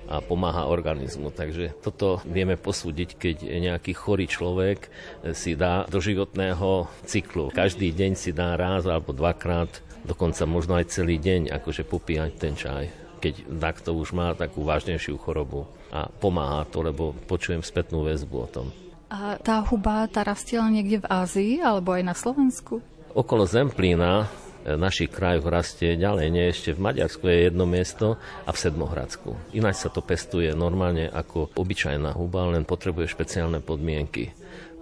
a 0.03 0.20
pomáha 0.20 0.68
organizmu. 0.68 1.32
Takže 1.32 1.80
toto 1.80 2.20
vieme 2.28 2.59
posúdiť, 2.59 3.09
keď 3.16 3.38
nejaký 3.55 3.95
chorý 3.95 4.28
človek 4.28 4.91
si 5.32 5.55
dá 5.55 5.88
do 5.88 6.03
životného 6.03 6.91
cyklu. 7.07 7.55
Každý 7.55 7.95
deň 7.95 8.11
si 8.20 8.36
dá 8.36 8.59
raz 8.59 8.84
alebo 8.84 9.16
dvakrát, 9.16 9.72
dokonca 10.04 10.43
možno 10.45 10.80
aj 10.80 10.91
celý 10.91 11.20
deň, 11.20 11.51
akože 11.51 11.84
popíjať 11.88 12.32
ten 12.38 12.56
čaj 12.56 13.04
keď 13.24 13.47
takto 13.56 13.95
už 13.95 14.12
má 14.12 14.36
takú 14.36 14.68
vážnejšiu 14.68 15.16
chorobu 15.16 15.64
a 15.95 16.12
pomáha 16.12 16.68
to, 16.68 16.84
lebo 16.84 17.16
počujem 17.24 17.64
spätnú 17.64 18.04
väzbu 18.04 18.36
o 18.36 18.47
tom. 18.51 18.68
A 19.08 19.39
tá 19.39 19.64
huba, 19.64 20.04
tá 20.12 20.28
rastiela 20.28 20.68
niekde 20.68 20.99
v 20.99 21.08
Ázii 21.08 21.54
alebo 21.64 21.95
aj 21.95 22.04
na 22.04 22.16
Slovensku? 22.18 22.84
Okolo 23.16 23.47
Zemplína 23.47 24.28
v 24.64 24.80
našich 24.80 25.12
krajoch 25.12 25.47
rastie 25.47 25.95
ďalej, 25.99 26.28
nie 26.32 26.45
ešte 26.51 26.72
v 26.76 26.84
Maďarsku 26.84 27.24
je 27.28 27.47
jedno 27.47 27.64
miesto 27.68 28.16
a 28.47 28.49
v 28.51 28.58
Sedmohradsku. 28.60 29.56
Ináč 29.56 29.88
sa 29.88 29.89
to 29.91 29.99
pestuje 29.99 30.51
normálne 30.56 31.08
ako 31.12 31.51
obyčajná 31.56 32.16
huba, 32.16 32.47
len 32.51 32.64
potrebuje 32.64 33.12
špeciálne 33.12 33.60
podmienky. 33.60 34.32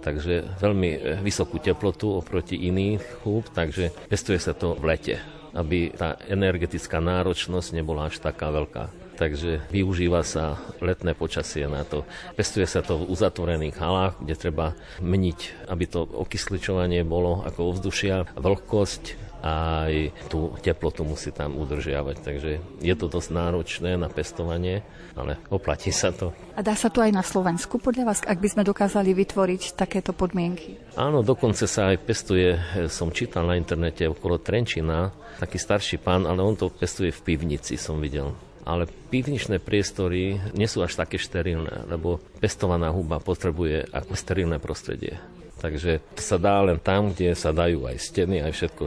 Takže 0.02 0.58
veľmi 0.58 1.22
vysokú 1.22 1.62
teplotu 1.62 2.18
oproti 2.18 2.58
iných 2.58 3.22
húb, 3.22 3.46
takže 3.54 3.94
pestuje 4.10 4.42
sa 4.42 4.50
to 4.50 4.74
v 4.74 4.84
lete 4.90 5.16
aby 5.52 5.92
tá 5.92 6.16
energetická 6.28 6.98
náročnosť 6.98 7.76
nebola 7.76 8.08
až 8.08 8.24
taká 8.24 8.48
veľká. 8.48 8.88
takže 9.12 9.62
využíva 9.70 10.24
sa 10.24 10.58
letné 10.80 11.12
počasie 11.14 11.68
na 11.68 11.84
to. 11.86 12.02
Pestuje 12.34 12.64
sa 12.66 12.82
to 12.82 13.04
v 13.04 13.12
uzatvorených 13.12 13.76
halách, 13.78 14.18
kde 14.18 14.34
treba 14.34 14.66
meniť, 14.98 15.68
aby 15.68 15.84
to 15.86 16.02
okysličovanie 16.02 17.04
bolo 17.06 17.44
ako 17.46 17.76
ovzdušia, 17.76 18.34
vlhkosť, 18.34 19.31
aj 19.42 20.14
tú 20.30 20.54
teplotu 20.62 21.02
musí 21.02 21.34
tam 21.34 21.58
udržiavať. 21.58 22.16
Takže 22.22 22.50
je 22.78 22.94
to 22.94 23.10
dosť 23.10 23.28
náročné 23.34 23.98
na 23.98 24.06
pestovanie, 24.06 24.86
ale 25.18 25.42
oplatí 25.50 25.90
sa 25.90 26.14
to. 26.14 26.30
A 26.54 26.62
dá 26.62 26.78
sa 26.78 26.88
to 26.88 27.02
aj 27.02 27.10
na 27.10 27.26
Slovensku 27.26 27.82
podľa 27.82 28.14
vás, 28.14 28.18
ak 28.22 28.38
by 28.38 28.48
sme 28.48 28.62
dokázali 28.62 29.10
vytvoriť 29.12 29.74
takéto 29.74 30.14
podmienky? 30.14 30.78
Áno, 30.94 31.26
dokonca 31.26 31.66
sa 31.66 31.90
aj 31.90 32.06
pestuje, 32.06 32.54
som 32.86 33.10
čítal 33.10 33.50
na 33.50 33.58
internete 33.58 34.06
okolo 34.06 34.38
Trenčina, 34.38 35.10
taký 35.42 35.58
starší 35.58 35.98
pán, 35.98 36.22
ale 36.24 36.38
on 36.38 36.54
to 36.54 36.70
pestuje 36.70 37.10
v 37.10 37.20
pivnici, 37.26 37.74
som 37.74 37.98
videl 37.98 38.30
ale 38.62 38.86
pivničné 38.86 39.58
priestory 39.58 40.38
nie 40.54 40.70
sú 40.70 40.86
až 40.86 40.94
také 40.94 41.18
šterilné, 41.18 41.90
lebo 41.90 42.22
pestovaná 42.38 42.94
huba 42.94 43.18
potrebuje 43.18 43.90
ako 43.90 44.14
sterilné 44.14 44.62
prostredie. 44.62 45.18
Takže 45.62 46.02
sa 46.18 46.42
dá 46.42 46.58
len 46.66 46.82
tam, 46.82 47.14
kde 47.14 47.38
sa 47.38 47.54
dajú 47.54 47.86
aj 47.86 47.96
steny, 48.02 48.42
aj 48.42 48.50
všetko 48.50 48.84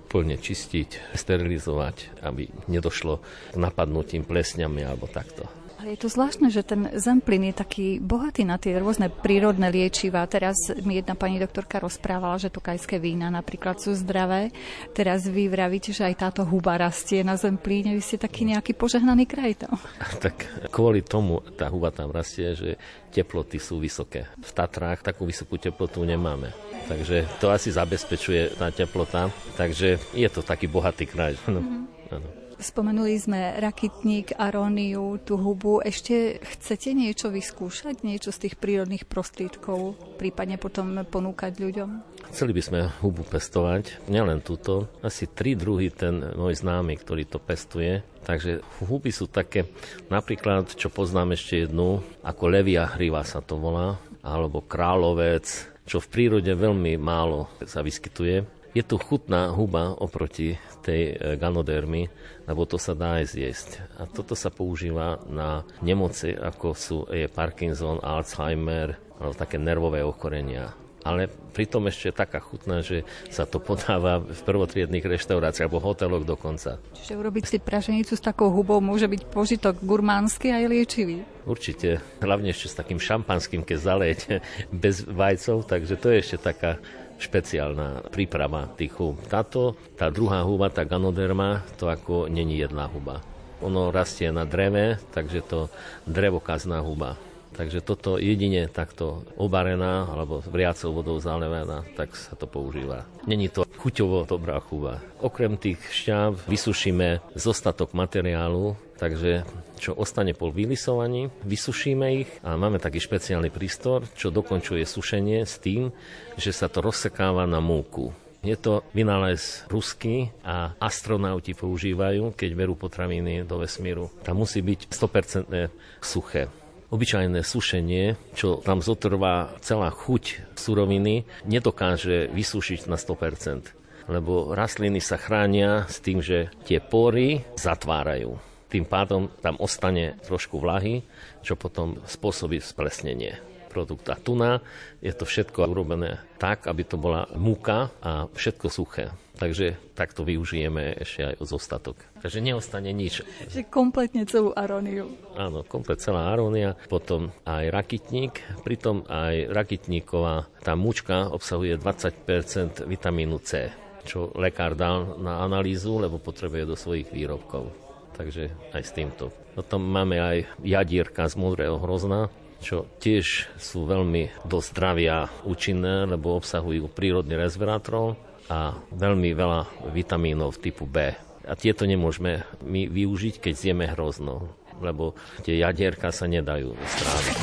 úplne 0.00 0.40
čistiť, 0.40 1.12
sterilizovať, 1.12 2.24
aby 2.24 2.48
nedošlo 2.72 3.20
k 3.52 3.56
napadnutím 3.60 4.24
plesňami 4.24 4.88
alebo 4.88 5.04
takto. 5.04 5.44
Je 5.84 6.00
to 6.00 6.08
zvláštne, 6.08 6.48
že 6.48 6.64
ten 6.64 6.88
zemplín 6.96 7.52
je 7.52 7.60
taký 7.60 7.86
bohatý 8.00 8.48
na 8.48 8.56
tie 8.56 8.80
rôzne 8.80 9.12
prírodné 9.12 9.68
liečivá. 9.68 10.24
Teraz 10.24 10.56
mi 10.80 10.96
jedna 10.96 11.12
pani 11.12 11.36
doktorka 11.36 11.76
rozprávala, 11.76 12.40
že 12.40 12.48
tokajské 12.48 12.96
vína 12.96 13.28
napríklad 13.28 13.76
sú 13.76 13.92
zdravé. 13.92 14.48
Teraz 14.96 15.28
vy 15.28 15.52
vravíte, 15.52 15.92
že 15.92 16.08
aj 16.08 16.24
táto 16.24 16.42
huba 16.48 16.80
rastie 16.80 17.20
na 17.20 17.36
zemplíne. 17.36 17.92
Vy 17.92 18.00
ste 18.00 18.16
taký 18.16 18.48
nejaký 18.48 18.72
požehnaný 18.72 19.28
kraj 19.28 19.68
tam. 19.68 19.76
Tak 20.24 20.68
kvôli 20.72 21.04
tomu 21.04 21.44
tá 21.52 21.68
huba 21.68 21.92
tam 21.92 22.08
rastie, 22.08 22.56
že 22.56 22.80
teploty 23.12 23.60
sú 23.60 23.76
vysoké. 23.76 24.24
V 24.40 24.50
Tatrách 24.56 25.04
takú 25.04 25.28
vysokú 25.28 25.60
teplotu 25.60 26.00
nemáme. 26.00 26.48
Takže 26.88 27.28
to 27.44 27.52
asi 27.52 27.68
zabezpečuje 27.68 28.56
tá 28.56 28.72
teplota. 28.72 29.28
Takže 29.60 30.00
je 30.16 30.28
to 30.32 30.40
taký 30.40 30.64
bohatý 30.64 31.04
kraj. 31.04 31.36
No. 31.54 31.60
Mm-hmm. 31.60 32.43
Spomenuli 32.54 33.18
sme 33.18 33.58
rakitník, 33.58 34.38
aróniu, 34.38 35.18
tú 35.22 35.34
hubu. 35.34 35.82
Ešte 35.82 36.38
chcete 36.42 36.94
niečo 36.94 37.30
vyskúšať? 37.30 38.06
Niečo 38.06 38.30
z 38.30 38.46
tých 38.46 38.54
prírodných 38.58 39.06
prostriedkov? 39.06 39.98
Prípadne 40.16 40.58
potom 40.58 41.02
ponúkať 41.06 41.58
ľuďom? 41.58 41.90
Chceli 42.30 42.52
by 42.56 42.62
sme 42.62 42.80
hubu 43.02 43.22
pestovať, 43.26 44.06
nielen 44.10 44.42
túto. 44.42 44.90
Asi 45.04 45.30
tri 45.30 45.54
druhy 45.54 45.90
ten 45.92 46.34
môj 46.34 46.62
známy, 46.62 46.98
ktorý 46.98 47.26
to 47.28 47.38
pestuje. 47.38 48.02
Takže 48.24 48.64
huby 48.82 49.12
sú 49.12 49.28
také, 49.28 49.68
napríklad, 50.08 50.72
čo 50.72 50.88
poznám 50.88 51.36
ešte 51.36 51.68
jednu, 51.68 52.00
ako 52.24 52.44
levia 52.48 52.88
hriva 52.88 53.20
sa 53.22 53.44
to 53.44 53.60
volá, 53.60 54.00
alebo 54.24 54.64
kráľovec, 54.64 55.44
čo 55.84 56.00
v 56.00 56.10
prírode 56.10 56.48
veľmi 56.48 56.96
málo 56.96 57.52
sa 57.68 57.84
vyskytuje. 57.84 58.63
Je 58.74 58.82
tu 58.82 58.98
chutná 58.98 59.54
huba 59.54 59.94
oproti 60.02 60.58
tej 60.82 61.14
e, 61.14 61.38
ganodermy, 61.38 62.10
lebo 62.50 62.66
to 62.66 62.74
sa 62.74 62.90
dá 62.90 63.22
aj 63.22 63.30
zjesť. 63.30 63.70
A 63.96 64.10
toto 64.10 64.34
sa 64.34 64.50
používa 64.50 65.22
na 65.30 65.62
nemoci, 65.78 66.34
ako 66.34 66.74
sú 66.74 66.98
je 67.06 67.30
Parkinson, 67.30 68.02
Alzheimer, 68.02 68.98
alebo 69.22 69.38
také 69.38 69.62
nervové 69.62 70.02
ochorenia. 70.02 70.74
Ale 71.04 71.28
pritom 71.52 71.86
ešte 71.86 72.16
taká 72.16 72.40
chutná, 72.40 72.80
že 72.80 73.06
sa 73.28 73.44
to 73.46 73.60
podáva 73.60 74.24
v 74.24 74.40
prvotriedných 74.42 75.04
reštauráciách 75.04 75.68
alebo 75.68 75.84
hoteloch 75.84 76.24
dokonca. 76.26 76.80
Čiže 76.96 77.20
urobiť 77.20 77.44
si 77.44 77.56
praženicu 77.60 78.16
s 78.16 78.24
takou 78.24 78.48
hubou 78.48 78.80
môže 78.80 79.04
byť 79.04 79.22
požitok 79.28 79.84
gurmánsky 79.84 80.50
aj 80.50 80.64
liečivý. 80.64 81.22
Určite, 81.44 82.00
hlavne 82.24 82.50
ešte 82.50 82.72
s 82.72 82.78
takým 82.80 82.96
šampanským, 82.96 83.62
keď 83.62 83.78
zalejete 83.78 84.32
bez 84.84 85.04
vajcov, 85.04 85.68
takže 85.68 85.94
to 86.00 86.10
je 86.10 86.16
ešte 86.24 86.38
taká 86.40 86.80
špeciálna 87.18 88.10
príprava 88.10 88.70
tých 88.74 88.94
húb. 88.98 89.20
Táto, 89.26 89.78
tá 89.94 90.10
druhá 90.10 90.42
huba, 90.42 90.70
tá 90.70 90.82
ganoderma, 90.82 91.62
to 91.78 91.88
ako 91.90 92.26
není 92.28 92.58
jedna 92.60 92.86
huba. 92.90 93.22
Ono 93.64 93.88
rastie 93.88 94.28
na 94.28 94.44
dreve, 94.44 95.00
takže 95.14 95.40
to 95.46 95.72
drevokazná 96.04 96.82
huba. 96.84 97.16
Takže 97.54 97.86
toto 97.86 98.18
jedine 98.18 98.66
takto 98.66 99.22
obarená 99.38 100.10
alebo 100.10 100.42
vriacou 100.42 100.90
vodou 100.90 101.22
zalevená, 101.22 101.86
tak 101.94 102.18
sa 102.18 102.34
to 102.34 102.50
používa. 102.50 103.06
Není 103.30 103.46
to 103.46 103.62
chuťovo 103.78 104.26
dobrá 104.26 104.58
chuba. 104.58 104.98
Okrem 105.22 105.54
tých 105.54 105.78
šťáv 105.78 106.50
vysušíme 106.50 107.22
zostatok 107.38 107.94
materiálu, 107.94 108.74
takže 109.04 109.44
čo 109.76 109.92
ostane 109.92 110.32
po 110.32 110.48
vylisovaní, 110.48 111.28
vysušíme 111.44 112.06
ich 112.24 112.30
a 112.40 112.56
máme 112.56 112.80
taký 112.80 113.04
špeciálny 113.04 113.52
prístor, 113.52 114.08
čo 114.16 114.32
dokončuje 114.32 114.80
sušenie 114.80 115.44
s 115.44 115.60
tým, 115.60 115.92
že 116.40 116.56
sa 116.56 116.72
to 116.72 116.80
rozsekáva 116.80 117.44
na 117.44 117.60
múku. 117.60 118.16
Je 118.40 118.56
to 118.56 118.84
vynález 118.96 119.64
ruský 119.68 120.32
a 120.40 120.72
astronauti 120.80 121.52
používajú, 121.52 122.32
keď 122.32 122.50
berú 122.56 122.76
potraviny 122.76 123.44
do 123.44 123.60
vesmíru. 123.60 124.08
Tam 124.24 124.40
musí 124.40 124.64
byť 124.64 124.88
100% 124.88 125.68
suché 126.00 126.48
obyčajné 126.94 127.42
sušenie, 127.42 128.14
čo 128.38 128.62
tam 128.62 128.78
zotrvá 128.78 129.50
celá 129.58 129.90
chuť 129.90 130.54
suroviny, 130.54 131.26
nedokáže 131.42 132.30
vysušiť 132.30 132.86
na 132.86 132.94
100%. 132.94 134.06
Lebo 134.06 134.54
rastliny 134.54 135.02
sa 135.02 135.18
chránia 135.18 135.90
s 135.90 135.98
tým, 135.98 136.22
že 136.22 136.54
tie 136.62 136.78
pory 136.78 137.42
zatvárajú. 137.58 138.53
Tým 138.74 138.90
pádom 138.90 139.30
tam 139.38 139.54
ostane 139.62 140.18
trošku 140.26 140.58
vlahy, 140.58 141.06
čo 141.46 141.54
potom 141.54 142.02
spôsobí 142.10 142.58
splesnenie 142.58 143.38
produkta 143.70 144.18
tuna. 144.18 144.62
Je 144.98 145.14
to 145.14 145.22
všetko 145.22 145.70
urobené 145.70 146.18
tak, 146.42 146.66
aby 146.70 146.82
to 146.82 146.98
bola 146.98 147.30
múka 147.38 147.94
a 148.02 148.26
všetko 148.30 148.66
suché. 148.66 149.14
Takže 149.34 149.94
takto 149.98 150.22
využijeme 150.22 150.94
ešte 151.02 151.34
aj 151.34 151.34
zostatok. 151.42 151.98
Takže 152.22 152.38
neostane 152.38 152.90
nič. 152.94 153.26
Že 153.50 153.66
kompletne 153.66 154.26
celú 154.30 154.50
aróniu. 154.54 155.10
Áno, 155.34 155.66
komplet 155.66 155.98
celá 155.98 156.30
arónia, 156.30 156.78
potom 156.86 157.34
aj 157.42 157.70
rakitník, 157.70 158.42
pritom 158.62 159.02
aj 159.10 159.50
rakitníková 159.50 160.50
tá 160.62 160.78
mučka 160.78 161.30
obsahuje 161.30 161.78
20% 161.78 162.86
vitamínu 162.86 163.42
C, 163.42 163.74
čo 164.06 164.30
lekár 164.38 164.78
dal 164.78 165.18
na 165.18 165.42
analýzu, 165.42 165.98
lebo 165.98 166.22
potrebuje 166.22 166.62
do 166.66 166.78
svojich 166.78 167.10
výrobkov. 167.10 167.83
Takže 168.14 168.54
aj 168.70 168.82
s 168.82 168.94
týmto. 168.94 169.34
Potom 169.58 169.82
máme 169.82 170.22
aj 170.22 170.38
jadierka 170.62 171.26
z 171.26 171.34
modrého 171.34 171.78
hrozna, 171.82 172.30
čo 172.62 172.86
tiež 173.02 173.50
sú 173.58 173.84
veľmi 173.84 174.46
do 174.46 174.62
zdravia 174.62 175.28
účinné, 175.42 176.06
lebo 176.06 176.38
obsahujú 176.38 176.88
prírodný 176.90 177.36
resveratrol, 177.36 178.16
a 178.48 178.76
veľmi 178.92 179.32
veľa 179.32 179.90
vitamínov 179.92 180.60
typu 180.60 180.84
B. 180.84 181.12
A 181.44 181.52
tieto 181.56 181.84
nemôžeme 181.84 182.44
my 182.64 182.88
využiť, 182.88 183.40
keď 183.40 183.54
zjeme 183.56 183.84
hrozno, 183.92 184.52
lebo 184.80 185.12
tie 185.44 185.60
jadierka 185.60 186.08
sa 186.12 186.24
nedajú 186.24 186.72
stráviť. 186.72 187.36